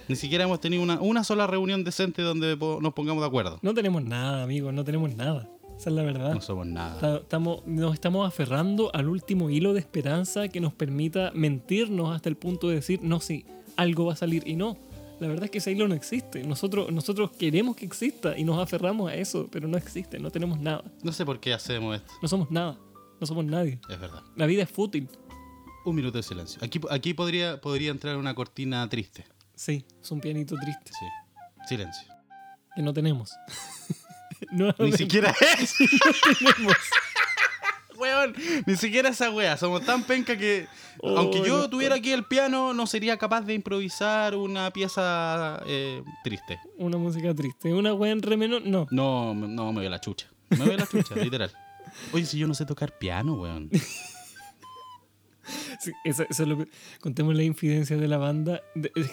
Ni 0.07 0.15
siquiera 0.15 0.43
hemos 0.43 0.59
tenido 0.59 0.83
una, 0.83 0.99
una 1.01 1.23
sola 1.23 1.47
reunión 1.47 1.83
decente 1.83 2.21
donde 2.21 2.55
po- 2.55 2.77
nos 2.79 2.93
pongamos 2.93 3.23
de 3.23 3.27
acuerdo. 3.27 3.57
No 3.63 3.73
tenemos 3.73 4.03
nada, 4.03 4.43
amigos, 4.43 4.71
no 4.71 4.83
tenemos 4.83 5.15
nada. 5.15 5.49
Esa 5.79 5.89
es 5.89 5.95
la 5.95 6.03
verdad. 6.03 6.31
No 6.31 6.41
somos 6.41 6.67
nada. 6.67 6.99
Ta- 6.99 7.17
Estamos, 7.17 7.65
nos 7.65 7.95
estamos 7.95 8.27
aferrando 8.27 8.91
al 8.93 9.09
último 9.09 9.49
hilo 9.49 9.73
de 9.73 9.79
esperanza 9.79 10.47
que 10.47 10.59
nos 10.61 10.73
permita 10.73 11.31
mentirnos 11.33 12.15
hasta 12.15 12.29
el 12.29 12.35
punto 12.37 12.69
de 12.69 12.75
decir, 12.75 12.99
no, 13.01 13.19
sí, 13.19 13.45
algo 13.77 14.05
va 14.05 14.13
a 14.13 14.15
salir. 14.15 14.43
Y 14.47 14.55
no, 14.55 14.77
la 15.19 15.27
verdad 15.27 15.45
es 15.45 15.51
que 15.51 15.57
ese 15.59 15.71
hilo 15.71 15.87
no 15.87 15.95
existe. 15.95 16.43
Nosotros, 16.43 16.91
nosotros 16.91 17.31
queremos 17.31 17.75
que 17.75 17.85
exista 17.85 18.37
y 18.37 18.43
nos 18.43 18.59
aferramos 18.61 19.09
a 19.11 19.15
eso, 19.15 19.47
pero 19.51 19.67
no 19.67 19.77
existe, 19.77 20.19
no 20.19 20.29
tenemos 20.31 20.59
nada. 20.59 20.83
No 21.03 21.11
sé 21.11 21.25
por 21.25 21.39
qué 21.39 21.53
hacemos 21.53 21.95
esto. 21.95 22.13
No 22.21 22.27
somos 22.27 22.51
nada, 22.51 22.77
no 23.19 23.27
somos 23.27 23.45
nadie. 23.45 23.79
Es 23.89 23.99
verdad. 23.99 24.21
La 24.35 24.45
vida 24.45 24.63
es 24.63 24.69
fútil. 24.69 25.09
Un 25.85 25.95
minuto 25.95 26.17
de 26.17 26.23
silencio. 26.23 26.59
Aquí, 26.63 26.79
aquí 26.89 27.13
podría, 27.13 27.61
podría 27.61 27.91
entrar 27.91 28.17
una 28.17 28.33
cortina 28.33 28.87
triste. 28.89 29.25
Sí, 29.53 29.85
es 30.01 30.11
un 30.11 30.19
pianito 30.19 30.55
triste 30.57 30.91
Sí. 30.91 31.05
Silencio. 31.67 32.07
que 32.75 32.81
no 32.81 32.93
tenemos. 32.93 33.31
Ni 34.79 34.91
siquiera 34.91 35.33
es. 35.59 35.75
tenemos. 36.39 36.75
Weón, 38.19 38.35
ni 38.65 38.75
siquiera 38.75 39.09
esa 39.09 39.29
wea. 39.31 39.57
Somos 39.57 39.85
tan 39.85 40.03
penca 40.03 40.37
que. 40.37 40.67
Oh, 40.99 41.17
aunque 41.17 41.39
yo 41.45 41.57
no. 41.59 41.69
tuviera 41.69 41.95
aquí 41.95 42.11
el 42.11 42.23
piano, 42.25 42.73
no 42.73 42.87
sería 42.87 43.17
capaz 43.17 43.41
de 43.41 43.53
improvisar 43.53 44.35
una 44.35 44.71
pieza 44.71 45.61
eh, 45.67 46.01
triste. 46.23 46.59
Una 46.77 46.97
música 46.97 47.33
triste. 47.33 47.73
Una 47.73 47.93
wea 47.93 48.11
en 48.11 48.21
re 48.21 48.37
menor, 48.37 48.61
no. 48.65 48.87
No, 48.91 49.33
no, 49.33 49.71
me 49.73 49.79
voy 49.79 49.85
a 49.87 49.89
la 49.89 49.99
chucha. 50.01 50.27
Me 50.49 50.63
a 50.63 50.77
la 50.77 50.87
chucha, 50.87 51.15
literal. 51.21 51.51
Oye, 52.13 52.25
si 52.25 52.37
yo 52.37 52.47
no 52.47 52.53
sé 52.53 52.65
tocar 52.65 52.97
piano, 52.97 53.33
weón. 53.35 53.69
Sí, 55.79 55.91
eso, 56.03 56.23
eso 56.27 56.41
es 56.43 56.49
lo 56.49 56.57
que- 56.57 56.67
contemos 57.01 57.35
la 57.35 57.43
infidencia 57.43 57.95
de 57.97 58.07
la 58.07 58.17
banda. 58.17 58.61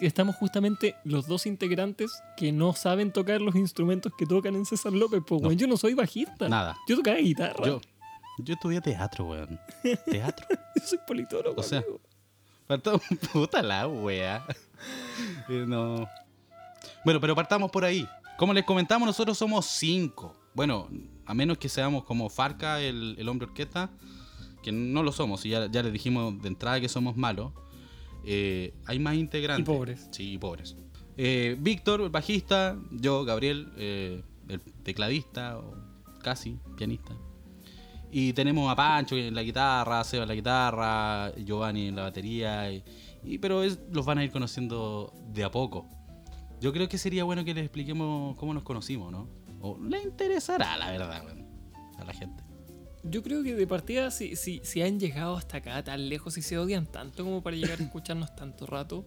Estamos 0.01 0.35
justamente 0.37 0.95
los 1.05 1.27
dos 1.27 1.45
integrantes 1.45 2.11
que 2.39 2.53
no 2.53 2.73
saben 2.73 3.13
tocar 3.13 3.43
los 3.43 3.55
instrumentos 3.55 4.13
que 4.17 4.25
tocan 4.25 4.55
en 4.57 4.65
César 4.65 4.93
López. 4.95 5.21
Pues, 5.27 5.43
No. 5.43 5.49
weón, 5.49 5.59
yo 5.59 5.67
no 5.67 5.77
soy 5.77 5.93
bajista. 5.93 6.49
Nada. 6.49 6.79
Yo 6.89 6.97
tocaba 6.97 7.19
guitarra. 7.19 7.67
Yo, 7.67 7.81
yo 8.39 8.55
estudié 8.55 8.81
teatro, 8.81 9.27
weón. 9.27 9.59
Teatro. 10.11 10.47
Yo 10.77 10.87
soy 10.87 10.99
politólogo. 11.07 11.61
O 11.61 11.63
sea, 11.63 11.79
amigo. 11.81 12.01
Puta 13.33 13.63
la 13.63 13.87
wea. 13.89 14.45
Eh, 15.49 15.65
no. 15.67 16.07
Bueno, 17.05 17.21
pero 17.21 17.35
partamos 17.35 17.71
por 17.71 17.85
ahí. 17.85 18.07
Como 18.39 18.53
les 18.55 18.65
comentamos, 18.65 19.07
nosotros 19.07 19.37
somos 19.37 19.67
cinco. 19.67 20.35
Bueno, 20.55 20.89
a 21.27 21.35
menos 21.35 21.59
que 21.59 21.69
seamos 21.69 22.05
como 22.05 22.29
Farca, 22.31 22.81
el, 22.81 23.15
el 23.19 23.29
hombre 23.29 23.47
orquesta, 23.49 23.91
que 24.63 24.73
no 24.73 25.03
lo 25.03 25.13
somos, 25.13 25.45
y 25.45 25.51
ya, 25.51 25.67
ya 25.71 25.83
les 25.83 25.93
dijimos 25.93 26.41
de 26.41 26.49
entrada 26.49 26.81
que 26.81 26.89
somos 26.89 27.17
malos. 27.17 27.53
eh, 28.25 28.73
hay 28.87 28.99
más 28.99 29.15
integrantes. 29.17 29.63
Y 29.63 29.77
pobres. 29.77 30.09
Sí, 30.13 30.33
y 30.35 30.39
pobres. 30.39 30.77
Eh, 31.17 31.57
Víctor, 31.61 32.01
el 32.01 32.09
bajista, 32.11 32.79
yo, 32.91 33.25
Gabriel, 33.25 33.71
eh, 33.77 34.23
el 34.49 34.61
tecladista, 34.83 35.59
o 35.59 35.75
casi 36.23 36.59
pianista. 36.77 37.15
Y 38.15 38.35
tenemos 38.35 38.71
a 38.71 38.77
Pancho 38.77 39.17
en 39.17 39.35
la 39.35 39.43
guitarra, 39.43 40.05
Seba 40.05 40.25
en 40.25 40.29
la 40.29 40.35
guitarra, 40.35 41.33
Giovanni 41.35 41.89
en 41.89 41.97
la 41.97 42.03
batería. 42.03 42.71
Y, 42.71 43.39
pero 43.39 43.63
los 43.91 44.05
van 44.05 44.19
a 44.19 44.25
ir 44.25 44.31
conociendo 44.31 45.15
de 45.33 45.43
a 45.45 45.51
poco. 45.51 45.89
Yo 46.61 46.75
creo 46.75 46.91
que 46.91 46.99
sería 46.99 47.25
bueno 47.25 47.43
que 47.43 47.55
les 47.55 47.65
expliquemos 47.65 48.37
cómo 48.37 48.53
nos 48.53 48.65
conocimos, 48.65 49.11
¿no? 49.11 49.31
O 49.63 49.79
le 49.79 50.03
interesará, 50.03 50.77
la 50.77 50.91
verdad, 50.91 51.25
a 51.99 52.05
la 52.05 52.13
gente. 52.13 52.45
Yo 53.03 53.23
creo 53.23 53.43
que 53.43 53.55
de 53.55 53.67
partida, 53.67 54.11
si, 54.11 54.37
si, 54.37 54.61
si 54.63 54.83
han 54.83 55.01
llegado 55.01 55.37
hasta 55.37 55.57
acá 55.57 55.83
tan 55.83 56.11
lejos 56.11 56.37
y 56.37 56.43
se 56.43 56.59
odian 56.59 56.87
tanto 56.87 57.25
como 57.25 57.43
para 57.43 57.57
llegar 57.57 57.81
a 57.81 57.83
escucharnos 57.83 58.37
tanto 58.37 58.67
rato, 58.67 59.07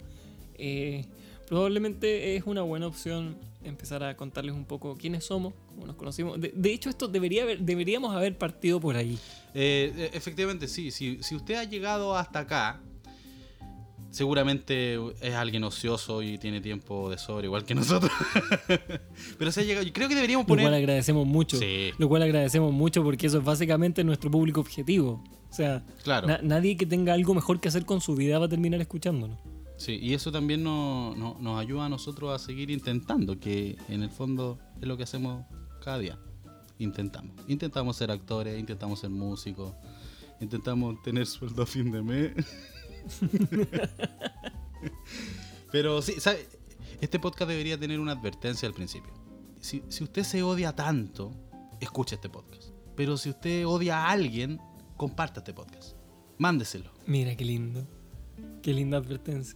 eh, 0.56 1.06
probablemente 1.48 2.36
es 2.36 2.44
una 2.46 2.62
buena 2.62 2.88
opción 2.88 3.38
empezar 3.64 4.04
a 4.04 4.16
contarles 4.16 4.54
un 4.54 4.66
poco 4.66 4.96
quiénes 4.96 5.24
somos, 5.26 5.54
cómo 5.68 5.88
nos 5.88 5.96
conocimos. 5.96 6.40
De, 6.40 6.52
de 6.56 6.74
hecho, 6.74 6.90
esto 6.90 7.08
debería 7.08 7.44
haber, 7.44 7.60
deberíamos 7.60 8.16
haber 8.16 8.38
partido 8.38 8.80
por 8.80 8.96
ahí. 8.96 9.18
Eh, 9.54 9.92
eh, 9.98 10.10
efectivamente, 10.14 10.68
sí. 10.68 10.92
Si, 10.92 11.22
si 11.24 11.36
usted 11.36 11.56
ha 11.56 11.64
llegado 11.64 12.16
hasta 12.16 12.40
acá, 12.40 12.80
seguramente 14.12 14.98
es 15.22 15.34
alguien 15.34 15.64
ocioso 15.64 16.22
y 16.22 16.38
tiene 16.38 16.62
tiempo 16.62 17.10
de 17.10 17.18
sobra, 17.18 17.46
igual 17.46 17.66
que 17.66 17.76
nosotros. 17.76 18.12
pero 19.38 19.52
se 19.52 19.62
ha 19.62 19.64
llegado. 19.64 19.86
Yo 19.86 19.94
creo 19.94 20.08
que 20.08 20.16
deberíamos 20.16 20.46
Lo 20.46 20.48
cual 20.56 20.60
poner. 20.66 20.74
agradecemos 20.80 21.26
mucho. 21.28 21.58
Sí. 21.58 21.92
Lo 21.98 22.08
cual 22.08 22.22
agradecemos 22.24 22.72
mucho 22.72 23.04
porque 23.04 23.28
eso 23.28 23.40
es 23.40 23.44
básicamente 23.44 24.04
nuestro 24.04 24.30
público 24.32 24.62
objetivo. 24.62 25.24
O 25.50 25.54
sea, 25.54 25.84
Claro. 26.04 26.28
na- 26.28 26.40
nadie 26.42 26.78
que 26.78 26.86
tenga 26.86 27.14
algo 27.14 27.34
mejor 27.34 27.60
que 27.60 27.68
hacer 27.68 27.86
con 27.86 28.00
su 28.02 28.16
vida 28.16 28.40
va 28.40 28.46
a 28.46 28.50
terminar 28.50 28.80
escuchándonos. 28.82 29.40
Sí, 29.78 30.00
y 30.02 30.14
eso 30.14 30.32
también 30.32 30.64
nos- 30.64 31.18
nos 31.40 31.60
ayuda 31.60 31.86
a 31.86 31.90
nosotros 31.90 32.32
a 32.34 32.44
seguir 32.44 32.70
intentando, 32.72 33.40
que 33.40 33.78
en 33.90 34.04
el 34.04 34.10
fondo 34.10 34.58
es 34.82 34.88
lo 34.88 34.96
que 34.98 35.04
hacemos 35.04 35.46
cada 35.84 36.00
día. 36.00 36.18
Intentamos. 36.80 37.36
Intentamos 37.48 37.96
ser 37.98 38.12
actores, 38.12 38.58
intentamos 38.60 39.00
ser 39.00 39.10
músicos, 39.10 39.74
intentamos 40.40 41.02
tener 41.04 41.26
sueldo 41.26 41.64
a 41.64 41.66
fin 41.66 41.92
de 41.92 42.02
mes. 42.02 42.32
Pero 45.72 46.02
sí, 46.02 46.14
¿sabe? 46.20 46.48
Este 47.02 47.20
podcast 47.20 47.50
debería 47.50 47.78
tener 47.78 48.00
una 48.00 48.14
advertencia 48.14 48.68
al 48.68 48.74
principio. 48.74 49.14
Si, 49.60 49.84
si 49.90 50.04
usted 50.04 50.24
se 50.24 50.44
odia 50.44 50.74
tanto, 50.76 51.32
escuche 51.82 52.16
este 52.16 52.30
podcast. 52.30 52.70
Pero 52.96 53.18
si 53.18 53.30
usted 53.30 53.66
odia 53.68 54.06
a 54.06 54.12
alguien, 54.12 54.60
comparta 54.96 55.40
este 55.42 55.54
podcast. 55.54 55.96
Mándeselo. 56.38 56.92
Mira 57.08 57.36
qué 57.36 57.44
lindo. 57.46 57.86
Qué 58.62 58.74
linda 58.74 58.98
advertencia. 58.98 59.56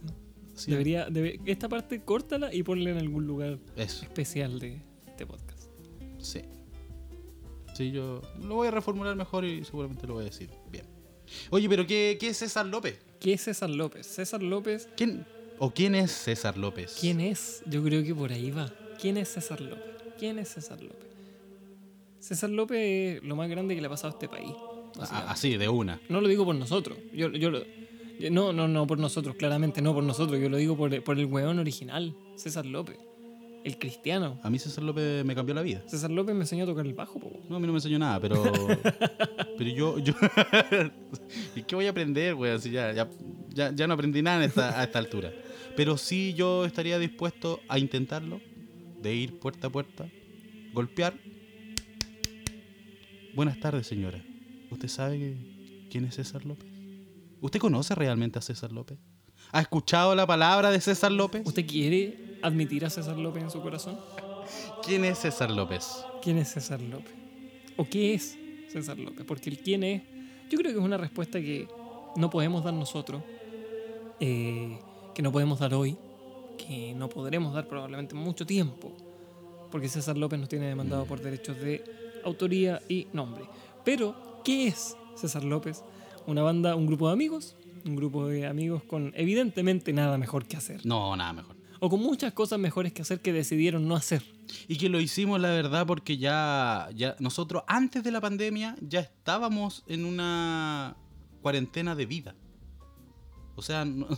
Sí, 0.54 0.70
Debería, 0.70 1.08
debe- 1.08 1.40
esta 1.46 1.68
parte 1.68 2.02
córtala 2.02 2.52
y 2.54 2.62
ponla 2.62 2.90
en 2.90 2.98
algún 2.98 3.26
lugar 3.26 3.58
Eso. 3.76 4.02
especial 4.04 4.58
de 4.58 4.80
este 5.06 5.26
podcast. 5.26 5.70
Sí. 6.18 6.42
Sí, 7.74 7.90
yo 7.92 8.20
lo 8.42 8.56
voy 8.56 8.68
a 8.68 8.70
reformular 8.70 9.16
mejor 9.16 9.44
y 9.44 9.64
seguramente 9.64 10.06
lo 10.06 10.14
voy 10.14 10.22
a 10.22 10.26
decir 10.26 10.50
bien. 10.70 10.84
Oye, 11.50 11.68
pero 11.68 11.86
¿qué, 11.86 12.18
qué 12.20 12.28
es 12.28 12.36
César 12.36 12.66
López? 12.66 12.98
¿Qué 13.20 13.34
es 13.34 13.42
César 13.42 13.70
López? 13.70 14.06
César 14.06 14.42
López, 14.42 14.88
¿Quién? 14.96 15.24
¿O 15.58 15.70
quién 15.70 15.94
es 15.94 16.10
César 16.10 16.56
López? 16.58 16.96
¿Quién 17.00 17.20
es? 17.20 17.62
Yo 17.66 17.82
creo 17.82 18.02
que 18.02 18.14
por 18.14 18.32
ahí 18.32 18.50
va. 18.50 18.72
¿Quién 19.00 19.16
es 19.16 19.28
César 19.28 19.60
López? 19.60 19.84
¿Quién 20.18 20.38
es 20.38 20.48
César 20.48 20.82
López? 20.82 21.08
César 22.18 22.50
López 22.50 23.16
es 23.18 23.22
lo 23.24 23.36
más 23.36 23.48
grande 23.48 23.74
que 23.74 23.80
le 23.80 23.86
ha 23.86 23.90
pasado 23.90 24.08
a 24.08 24.12
este 24.12 24.28
país. 24.28 24.52
A- 24.98 25.30
Así, 25.30 25.56
de 25.56 25.68
una. 25.68 26.00
No 26.08 26.20
lo 26.20 26.28
digo 26.28 26.44
por 26.44 26.54
nosotros. 26.54 26.98
Yo, 27.14 27.28
yo 27.30 27.50
lo- 27.50 27.62
no, 28.30 28.52
no, 28.52 28.68
no 28.68 28.86
por 28.86 28.98
nosotros, 28.98 29.36
claramente 29.36 29.80
no 29.82 29.94
por 29.94 30.04
nosotros. 30.04 30.40
Yo 30.40 30.48
lo 30.48 30.56
digo 30.56 30.76
por, 30.76 31.02
por 31.02 31.18
el 31.18 31.26
weón 31.26 31.58
original, 31.58 32.14
César 32.36 32.66
López. 32.66 32.98
El 33.62 33.78
cristiano. 33.78 34.40
A 34.42 34.48
mí 34.48 34.58
César 34.58 34.82
López 34.84 35.22
me 35.24 35.34
cambió 35.34 35.54
la 35.54 35.60
vida. 35.62 35.82
César 35.86 36.10
López 36.10 36.34
me 36.34 36.40
enseñó 36.42 36.64
a 36.64 36.66
tocar 36.66 36.86
el 36.86 36.94
bajo, 36.94 37.20
po. 37.20 37.30
No, 37.50 37.56
a 37.56 37.60
mí 37.60 37.66
no 37.66 37.72
me 37.74 37.76
enseñó 37.78 37.98
nada, 37.98 38.18
pero. 38.18 38.42
pero 39.58 39.70
yo. 39.70 39.98
yo 39.98 40.14
¿Y 41.56 41.62
qué 41.64 41.74
voy 41.74 41.86
a 41.86 41.90
aprender, 41.90 42.34
weón? 42.34 42.58
Si 42.60 42.70
ya, 42.70 42.92
ya, 42.94 43.08
ya, 43.50 43.74
ya 43.74 43.86
no 43.86 43.94
aprendí 43.94 44.22
nada 44.22 44.38
en 44.38 44.48
esta- 44.48 44.80
a 44.80 44.84
esta 44.84 44.98
altura. 44.98 45.30
Pero 45.76 45.98
sí 45.98 46.32
yo 46.34 46.64
estaría 46.64 46.98
dispuesto 46.98 47.60
a 47.68 47.78
intentarlo. 47.78 48.40
De 49.02 49.14
ir 49.14 49.38
puerta 49.38 49.66
a 49.68 49.70
puerta, 49.70 50.08
golpear. 50.74 51.14
Buenas 53.34 53.58
tardes, 53.60 53.86
señora. 53.86 54.22
¿Usted 54.70 54.88
sabe 54.88 55.36
quién 55.90 56.04
es 56.04 56.14
César 56.16 56.44
López? 56.44 56.69
¿Usted 57.40 57.60
conoce 57.60 57.94
realmente 57.94 58.38
a 58.38 58.42
César 58.42 58.72
López? 58.72 58.98
¿Ha 59.52 59.60
escuchado 59.60 60.14
la 60.14 60.26
palabra 60.26 60.70
de 60.70 60.80
César 60.80 61.10
López? 61.10 61.42
¿Usted 61.44 61.66
quiere 61.66 62.38
admitir 62.42 62.84
a 62.84 62.90
César 62.90 63.16
López 63.16 63.42
en 63.42 63.50
su 63.50 63.60
corazón? 63.60 63.98
¿Quién 64.84 65.04
es 65.04 65.18
César 65.18 65.50
López? 65.50 66.04
¿Quién 66.22 66.38
es 66.38 66.48
César 66.48 66.80
López? 66.80 67.12
¿O 67.76 67.84
qué 67.88 68.14
es 68.14 68.38
César 68.70 68.98
López? 68.98 69.24
Porque 69.26 69.50
el 69.50 69.58
quién 69.58 69.82
es, 69.84 70.02
yo 70.50 70.58
creo 70.58 70.72
que 70.72 70.78
es 70.78 70.84
una 70.84 70.98
respuesta 70.98 71.40
que 71.40 71.66
no 72.16 72.30
podemos 72.30 72.62
dar 72.62 72.74
nosotros, 72.74 73.22
eh, 74.20 74.78
que 75.14 75.22
no 75.22 75.32
podemos 75.32 75.58
dar 75.58 75.74
hoy, 75.74 75.96
que 76.58 76.94
no 76.94 77.08
podremos 77.08 77.54
dar 77.54 77.66
probablemente 77.66 78.14
en 78.14 78.20
mucho 78.20 78.44
tiempo, 78.44 78.92
porque 79.70 79.88
César 79.88 80.18
López 80.18 80.38
nos 80.38 80.48
tiene 80.48 80.66
demandado 80.66 81.06
por 81.06 81.20
derechos 81.20 81.58
de 81.58 81.82
autoría 82.24 82.82
y 82.88 83.06
nombre. 83.12 83.44
Pero, 83.84 84.42
¿qué 84.44 84.66
es 84.68 84.96
César 85.16 85.42
López? 85.44 85.82
Una 86.26 86.42
banda, 86.42 86.74
un 86.76 86.86
grupo 86.86 87.06
de 87.08 87.12
amigos, 87.14 87.56
un 87.84 87.96
grupo 87.96 88.26
de 88.26 88.46
amigos 88.46 88.82
con 88.84 89.12
evidentemente 89.16 89.92
nada 89.92 90.18
mejor 90.18 90.46
que 90.46 90.56
hacer, 90.56 90.84
No, 90.84 91.16
nada 91.16 91.32
mejor. 91.32 91.56
o 91.80 91.88
con 91.88 92.00
muchas 92.00 92.32
cosas 92.32 92.58
mejores 92.58 92.92
que 92.92 93.02
hacer 93.02 93.20
que 93.20 93.32
decidieron 93.32 93.88
no 93.88 93.96
hacer. 93.96 94.22
Y 94.68 94.76
que 94.78 94.88
lo 94.88 95.00
hicimos, 95.00 95.40
la 95.40 95.50
verdad, 95.50 95.86
porque 95.86 96.18
ya, 96.18 96.88
ya 96.94 97.16
nosotros 97.20 97.62
antes 97.68 98.02
de 98.04 98.10
la 98.10 98.20
pandemia 98.20 98.76
ya 98.80 99.00
estábamos 99.00 99.84
en 99.86 100.04
una 100.04 100.96
cuarentena 101.40 101.94
de 101.94 102.06
vida. 102.06 102.34
O 103.56 103.62
sea, 103.62 103.84
no- 103.84 104.08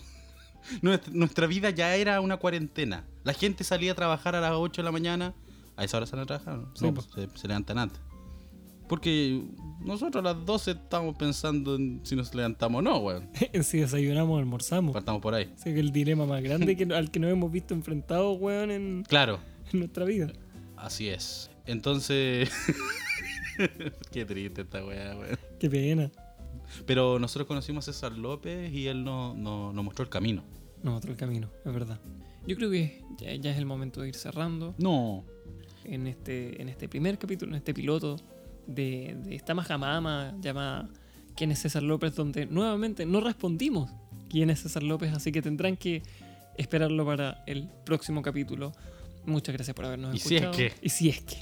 nuestra, 1.12 1.46
vida 1.46 1.70
ya 1.70 1.94
era 1.96 2.20
una 2.20 2.36
cuarentena. 2.38 3.04
La 3.24 3.32
gente 3.34 3.62
salía 3.64 3.92
a 3.92 3.94
trabajar 3.94 4.34
a 4.34 4.40
las 4.40 4.52
8 4.52 4.80
de 4.82 4.84
la 4.84 4.92
mañana. 4.92 5.34
¿A 5.76 5.84
esa 5.84 5.96
hora 5.98 6.06
salen 6.06 6.24
a 6.24 6.26
trabajar? 6.26 6.58
No, 6.58 6.70
Sí, 6.76 6.84
No, 6.84 6.94
pues. 6.94 7.06
se, 7.14 7.28
se 7.38 7.48
levantan 7.48 7.78
antes. 7.78 8.00
Porque 8.92 9.42
nosotros 9.80 10.22
a 10.22 10.34
las 10.34 10.44
12 10.44 10.72
estamos 10.72 11.16
pensando 11.16 11.76
en 11.76 12.00
si 12.04 12.14
nos 12.14 12.34
levantamos 12.34 12.80
o 12.80 12.82
no, 12.82 12.98
weón. 12.98 13.30
si 13.62 13.78
desayunamos 13.78 14.36
o 14.36 14.38
almorzamos. 14.38 14.92
Partamos 14.92 15.22
por 15.22 15.32
ahí. 15.34 15.50
Es 15.56 15.64
el 15.64 15.92
dilema 15.92 16.26
más 16.26 16.42
grande 16.42 16.76
que, 16.76 16.84
al 16.92 17.10
que 17.10 17.18
nos 17.18 17.30
hemos 17.30 17.50
visto 17.50 17.72
enfrentados, 17.72 18.36
weón, 18.38 18.70
en, 18.70 19.02
Claro, 19.08 19.38
en 19.72 19.78
nuestra 19.78 20.04
vida. 20.04 20.30
así 20.76 21.08
es. 21.08 21.50
Entonces... 21.64 22.50
Qué 24.12 24.26
triste 24.26 24.60
esta 24.60 24.84
weá, 24.84 25.16
weón. 25.16 25.38
Qué 25.58 25.70
pena. 25.70 26.10
Pero 26.84 27.18
nosotros 27.18 27.46
conocimos 27.46 27.88
a 27.88 27.92
César 27.94 28.12
López 28.12 28.70
y 28.74 28.88
él 28.88 29.04
no- 29.04 29.32
no- 29.34 29.72
nos 29.72 29.84
mostró 29.86 30.02
el 30.02 30.10
camino. 30.10 30.44
No, 30.82 30.96
otro 30.96 31.16
camino, 31.16 31.48
es 31.64 31.72
verdad. 31.72 31.98
Yo 32.46 32.56
creo 32.56 32.70
que 32.70 33.00
ya, 33.16 33.34
ya 33.36 33.52
es 33.52 33.56
el 33.56 33.64
momento 33.64 34.02
de 34.02 34.08
ir 34.08 34.16
cerrando 34.16 34.74
No. 34.76 35.24
en 35.84 36.06
este, 36.08 36.60
en 36.60 36.68
este 36.68 36.90
primer 36.90 37.16
capítulo, 37.18 37.52
en 37.52 37.56
este 37.56 37.72
piloto 37.72 38.16
de, 38.66 39.16
de 39.24 39.34
esta 39.34 39.54
majamama 39.54 40.34
llamada 40.40 40.88
¿Quién 41.36 41.50
es 41.50 41.60
César 41.60 41.82
López? 41.82 42.14
Donde 42.14 42.46
nuevamente 42.46 43.06
no 43.06 43.20
respondimos 43.20 43.90
quién 44.28 44.50
es 44.50 44.60
César 44.60 44.82
López, 44.82 45.12
así 45.14 45.32
que 45.32 45.40
tendrán 45.42 45.76
que 45.76 46.02
esperarlo 46.58 47.06
para 47.06 47.42
el 47.46 47.68
próximo 47.86 48.20
capítulo. 48.22 48.72
Muchas 49.24 49.54
gracias 49.54 49.74
por 49.74 49.86
habernos 49.86 50.14
Y 50.14 50.18
si 50.18 50.36
es 50.36 50.42
escuchado. 50.42 50.56
que. 50.56 50.72
Y 50.82 50.88
si 50.90 51.08
es 51.08 51.20
que. 51.22 51.36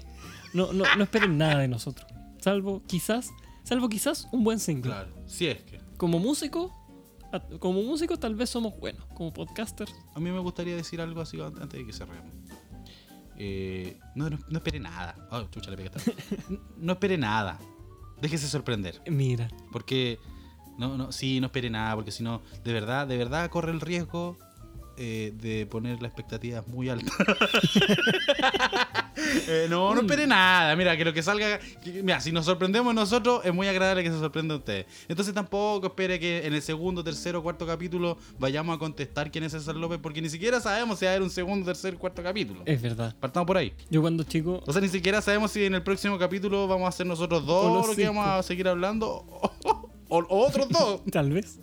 No, 0.55 0.73
no, 0.73 0.85
no 0.97 1.03
esperen 1.05 1.37
nada 1.39 1.59
de 1.59 1.69
nosotros. 1.69 2.07
Salvo 2.41 2.83
quizás, 2.87 3.31
salvo 3.65 3.89
quizás 3.89 4.29
un 4.33 4.45
buen 4.45 4.61
single. 4.61 4.91
Claro. 4.93 5.11
Si 5.27 5.47
es 5.49 5.63
que. 5.63 5.81
Como 5.97 6.19
músico, 6.21 6.73
como 7.59 7.83
músicos 7.83 8.19
tal 8.21 8.35
vez 8.35 8.49
somos 8.51 8.79
buenos. 8.79 9.05
Como 9.15 9.33
podcasters, 9.33 9.93
A 10.15 10.21
mí 10.21 10.31
me 10.31 10.39
gustaría 10.39 10.77
decir 10.77 11.01
algo 11.01 11.21
así 11.21 11.41
an- 11.41 11.55
antes 11.61 11.81
de 11.81 11.87
que 11.87 11.93
cerremos. 11.93 12.33
Eh, 13.43 13.99
no, 14.15 14.29
no, 14.29 14.39
no 14.51 14.59
espere 14.59 14.79
nada. 14.79 15.15
Oh, 15.31 15.45
chucha, 15.45 15.71
le 15.71 15.77
pegué 15.79 15.91
esta. 15.95 16.13
No, 16.51 16.59
no 16.77 16.93
espere 16.93 17.17
nada. 17.17 17.59
Déjese 18.21 18.47
sorprender. 18.49 19.01
mira, 19.07 19.49
Porque. 19.73 20.19
No, 20.77 20.99
no, 20.99 21.11
sí, 21.11 21.41
no 21.41 21.47
espere 21.47 21.71
nada. 21.71 21.95
Porque 21.95 22.11
si 22.11 22.23
no, 22.23 22.43
de 22.65 22.73
verdad, 22.75 23.07
de 23.07 23.17
verdad 23.17 23.49
corre 23.49 23.73
el 23.73 23.81
riesgo 23.81 24.37
eh, 24.97 25.33
de 25.41 25.67
poner 25.67 26.01
las 26.03 26.11
expectativas 26.11 26.67
muy 26.69 26.89
altas. 26.89 27.15
Eh, 29.47 29.67
no, 29.69 29.95
no 29.95 30.01
espere 30.01 30.27
nada. 30.27 30.75
Mira, 30.77 30.97
que 30.97 31.05
lo 31.05 31.13
que 31.13 31.23
salga. 31.23 31.59
que- 31.85 32.03
mira, 32.03 32.21
si 32.21 32.33
nos 32.33 32.47
sorprendemos 32.47 32.95
nosotros, 32.95 33.43
es 33.45 33.53
muy 33.53 33.67
agradable 33.67 34.03
que 34.03 34.11
se 34.11 34.19
sorprenda 34.19 34.57
usted. 34.57 34.87
Entonces 35.09 35.35
tampoco 35.35 35.89
espere 35.89 36.19
que 36.19 36.47
en 36.47 36.55
el 36.55 36.63
segundo, 36.63 37.05
tercero, 37.05 37.43
cuarto 37.43 37.67
capítulo 37.67 38.17
vayamos 38.39 38.77
a 38.77 38.79
contestar 38.79 39.31
quién 39.31 39.45
es 39.45 39.53
César 39.53 39.77
López, 39.77 39.99
porque 40.03 40.23
ni 40.23 40.31
siquiera 40.31 40.59
sabemos 40.61 40.99
si 40.99 41.05
va 41.05 41.11
a 41.11 41.15
haber 41.15 41.23
un 41.23 41.31
segundo, 41.31 41.67
tercer, 41.67 41.97
cuarto 41.97 42.23
capítulo. 42.23 42.63
es 42.65 42.81
verdad. 42.81 43.15
Partamos 43.21 43.47
por 43.47 43.59
ahí. 43.59 43.75
Yo 43.91 44.01
cuando 44.01 44.23
chico, 44.25 44.63
O 44.67 44.73
sea, 44.73 44.81
ni 44.81 44.89
siquiera 44.89 45.21
sabemos 45.21 45.51
si 45.51 45.65
en 45.65 45.75
el 45.75 45.83
próximo 45.83 46.19
capítulo 46.19 46.67
vamos 46.67 46.89
a 46.89 46.93
ser 46.93 47.07
nosotros 47.07 47.43
O 47.43 47.47
dos 47.47 47.73
los 47.77 47.87
los 47.89 47.97
que 47.97 48.07
vamos 48.07 48.27
a 48.27 48.43
seguir 48.43 48.69
hablando. 48.69 49.09
O, 49.11 49.53
o- 50.09 50.19
o 50.19 50.47
otros 50.47 50.69
dos. 50.71 51.03
tal 51.11 51.31
vez, 51.31 51.59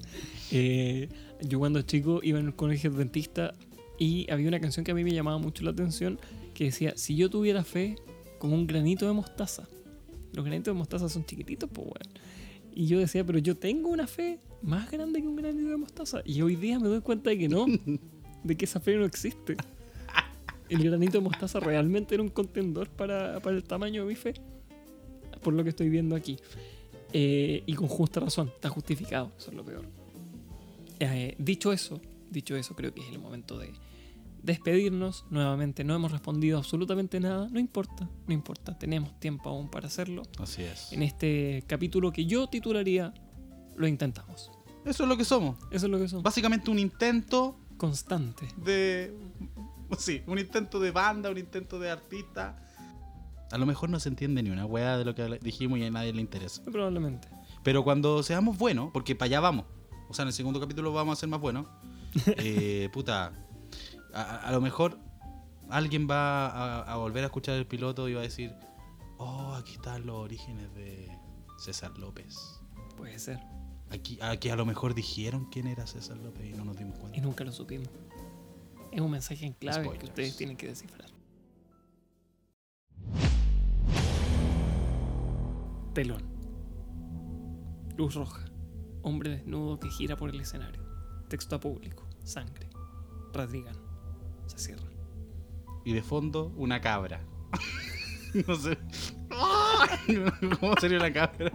eh, 0.52 1.10
yo 1.42 1.60
cuando 1.60 1.82
chico 1.82 2.20
iba 2.24 2.40
en 2.40 2.48
el 2.48 2.56
colegio 2.56 2.90
adventista 2.92 3.54
y 4.00 4.30
había 4.32 4.48
una 4.48 4.60
canción 4.60 4.84
que 4.84 4.92
a 4.92 4.96
mí 4.96 5.04
me 5.04 5.12
llamaba 5.12 5.38
mucho 5.38 5.64
la 5.64 5.72
atención 5.72 6.20
que 6.54 6.66
decía, 6.66 6.94
si 6.96 7.16
yo 7.16 7.30
tuviera 7.30 7.64
fe 7.64 7.96
como 8.38 8.56
un 8.56 8.68
granito 8.68 9.06
de 9.08 9.14
mostaza. 9.14 9.68
Los 10.34 10.46
granitos 10.46 10.74
de 10.74 10.78
mostaza 10.78 11.10
son 11.10 11.26
chiquititos, 11.26 11.70
pues, 11.72 11.88
weón. 11.88 12.18
Y 12.74 12.86
yo 12.86 13.00
decía, 13.00 13.26
pero 13.26 13.40
yo 13.40 13.58
tengo 13.58 13.90
una 13.90 14.06
fe 14.06 14.40
más 14.62 14.92
grande 14.92 15.22
que 15.22 15.28
un 15.28 15.36
granito 15.36 15.70
de 15.70 15.78
mostaza. 15.78 16.22
Y 16.26 16.42
hoy 16.42 16.56
día 16.56 16.80
me 16.80 16.88
doy 16.88 17.02
cuenta 17.02 17.32
de 17.32 17.38
que 17.38 17.50
no, 17.50 17.66
de 18.44 18.58
que 18.58 18.66
esa 18.66 18.80
fe 18.80 18.96
no 18.96 19.06
existe. 19.06 19.58
El 20.70 20.84
granito 20.84 21.14
de 21.14 21.24
mostaza 21.24 21.60
realmente 21.60 22.14
era 22.14 22.22
un 22.22 22.30
contendor 22.30 22.90
para, 22.90 23.40
para 23.40 23.56
el 23.56 23.64
tamaño 23.64 24.04
de 24.04 24.10
mi 24.10 24.16
fe, 24.16 24.34
por 25.42 25.54
lo 25.54 25.64
que 25.64 25.70
estoy 25.70 25.90
viendo 25.90 26.16
aquí. 26.16 26.38
Eh, 27.14 27.64
y 27.66 27.74
con 27.74 27.88
justa 27.88 28.20
razón, 28.20 28.50
está 28.54 28.70
justificado, 28.70 29.32
eso 29.38 29.50
es 29.50 29.58
lo 29.58 29.64
peor. 29.64 29.86
Eh, 31.00 31.36
dicho 31.40 31.72
eso, 31.72 32.02
dicho 32.30 32.56
eso, 32.56 32.76
creo 32.76 32.94
que 32.94 33.02
es 33.02 33.10
el 33.10 33.20
momento 33.20 33.58
de 33.58 33.74
despedirnos. 34.44 35.26
Nuevamente, 35.30 35.84
no 35.84 35.96
hemos 35.96 36.12
respondido 36.12 36.58
absolutamente 36.58 37.20
nada, 37.20 37.48
no 37.52 37.60
importa, 37.60 38.10
no 38.28 38.34
importa, 38.34 38.78
tenemos 38.78 39.20
tiempo 39.20 39.50
aún 39.50 39.70
para 39.70 39.88
hacerlo. 39.88 40.24
Así 40.40 40.64
es. 40.64 40.92
En 40.92 41.04
este 41.04 41.64
capítulo 41.68 42.12
que 42.12 42.26
yo 42.26 42.48
titularía 42.48 43.14
Lo 43.76 43.88
intentamos. 43.88 44.52
Eso 44.86 45.04
es 45.04 45.10
lo 45.10 45.18
que 45.18 45.26
somos. 45.26 45.58
Eso 45.70 45.86
es 45.86 45.92
lo 45.92 46.00
que 46.00 46.08
son. 46.08 46.24
Básicamente 46.24 46.72
un 46.72 46.80
intento 46.80 47.60
Constante. 47.78 48.48
de. 48.58 49.14
Sí, 49.98 50.22
un 50.28 50.40
intento 50.40 50.80
de 50.80 50.92
banda, 50.92 51.30
un 51.30 51.38
intento 51.38 51.80
de 51.80 51.90
artista. 51.92 52.58
A 53.52 53.58
lo 53.58 53.66
mejor 53.66 53.90
no 53.90 54.00
se 54.00 54.10
entiende 54.10 54.44
ni 54.44 54.50
una 54.50 54.66
weá 54.66 54.98
de 54.98 55.06
lo 55.06 55.16
que 55.16 55.40
dijimos 55.42 55.80
y 55.80 55.84
a 55.86 55.92
nadie 55.92 56.12
le 56.12 56.22
interesa. 56.22 56.64
Probablemente. 56.66 57.30
Pero 57.64 57.84
cuando 57.84 58.22
seamos 58.24 58.58
buenos, 58.58 58.92
porque 58.92 59.16
para 59.16 59.28
allá 59.28 59.40
vamos. 59.40 59.66
O 60.10 60.14
sea, 60.14 60.24
en 60.24 60.28
el 60.28 60.34
segundo 60.34 60.60
capítulo 60.60 60.94
vamos 60.94 61.18
a 61.18 61.20
ser 61.20 61.30
más 61.30 61.40
buenos. 61.40 61.68
eh, 62.38 62.90
puta. 62.94 63.34
A, 64.14 64.52
lo 64.52 64.62
mejor 64.62 64.98
alguien 65.70 66.08
va 66.10 66.48
a, 66.48 66.82
a 66.82 66.96
volver 66.98 67.24
a 67.24 67.28
escuchar 67.28 67.56
el 67.56 67.68
piloto 67.68 68.08
y 68.10 68.14
va 68.14 68.22
a 68.22 68.24
decir: 68.24 68.54
Oh, 69.18 69.54
aquí 69.54 69.74
están 69.74 70.06
los 70.06 70.16
orígenes 70.16 70.74
de 70.74 71.10
César 71.58 71.98
López. 71.98 72.36
Puede 72.96 73.20
ser. 73.20 73.40
Aquí, 73.90 74.18
aquí 74.22 74.50
a 74.50 74.56
lo 74.56 74.66
mejor 74.66 74.94
dijeron 74.94 75.48
quién 75.52 75.68
era 75.68 75.88
César 75.88 76.18
López 76.18 76.46
y 76.46 76.54
no 76.54 76.66
nos 76.66 76.78
dimos 76.78 76.98
Y 76.98 77.00
cuenta. 77.00 77.22
nunca 77.22 77.44
lo 77.44 77.52
supimos. 77.52 77.88
Es 78.92 79.02
un 79.02 79.12
mensaje 79.12 79.46
en 79.46 79.54
clave 79.54 79.98
que 79.98 80.06
ustedes 80.06 80.36
tienen 80.38 80.58
que 80.58 80.68
descifrar. 80.68 81.10
Telón. 85.94 86.24
Luz 87.98 88.14
roja. 88.16 88.47
Hombre 89.08 89.30
desnudo 89.30 89.80
que 89.80 89.90
gira 89.90 90.18
por 90.18 90.30
el 90.30 90.42
escenario. 90.42 90.84
Texto 91.30 91.56
a 91.56 91.62
público. 91.62 92.06
Sangre. 92.26 92.68
Radrigan. 93.32 93.78
Se 94.48 94.60
cierra. 94.60 94.84
Y 95.86 95.94
de 95.94 96.04
fondo, 96.04 96.52
una 96.58 96.82
cabra. 96.82 97.26
no 98.48 98.56
sé. 98.58 98.78
¿Cómo 100.60 100.74
sería 100.82 100.98
una 100.98 101.14
cabra? 101.14 101.54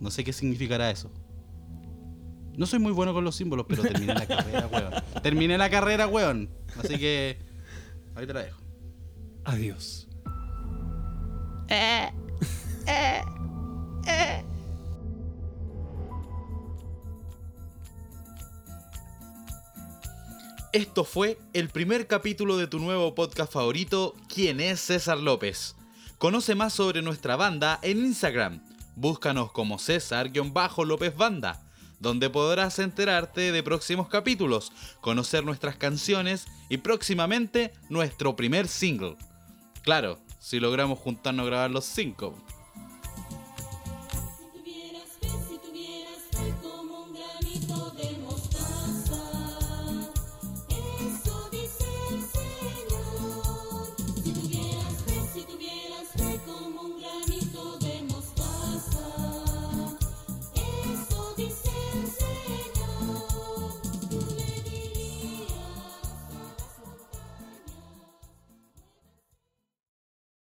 No 0.00 0.10
sé 0.10 0.24
qué 0.24 0.32
significará 0.32 0.90
eso. 0.90 1.12
No 2.56 2.64
soy 2.64 2.78
muy 2.78 2.92
bueno 2.92 3.12
con 3.12 3.24
los 3.24 3.36
símbolos, 3.36 3.66
pero 3.68 3.82
terminé 3.82 4.14
la 4.14 4.26
carrera, 4.26 4.66
weón. 4.72 4.94
Terminé 5.22 5.58
la 5.58 5.68
carrera, 5.68 6.06
weón. 6.06 6.48
Así 6.82 6.96
que. 6.96 7.40
Ahí 8.14 8.26
te 8.26 8.32
la 8.32 8.44
dejo. 8.44 8.62
Adiós. 9.44 10.03
Esto 20.72 21.04
fue 21.04 21.38
el 21.52 21.68
primer 21.68 22.08
capítulo 22.08 22.56
de 22.56 22.66
tu 22.66 22.80
nuevo 22.80 23.14
podcast 23.14 23.52
favorito, 23.52 24.14
¿Quién 24.28 24.58
es 24.58 24.80
César 24.80 25.18
López? 25.18 25.76
Conoce 26.18 26.56
más 26.56 26.72
sobre 26.72 27.00
nuestra 27.00 27.36
banda 27.36 27.78
en 27.82 27.98
Instagram. 27.98 28.60
Búscanos 28.96 29.52
como 29.52 29.78
César-López 29.78 31.16
Banda, 31.16 31.62
donde 32.00 32.28
podrás 32.28 32.80
enterarte 32.80 33.52
de 33.52 33.62
próximos 33.62 34.08
capítulos, 34.08 34.72
conocer 35.00 35.44
nuestras 35.44 35.76
canciones 35.76 36.46
y 36.68 36.78
próximamente 36.78 37.72
nuestro 37.88 38.34
primer 38.34 38.66
single. 38.66 39.16
Claro, 39.82 40.18
si 40.44 40.60
logramos 40.60 40.98
juntarnos 40.98 41.46
a 41.46 41.48
grabar 41.48 41.70
los 41.70 41.86
cinco. 41.86 42.34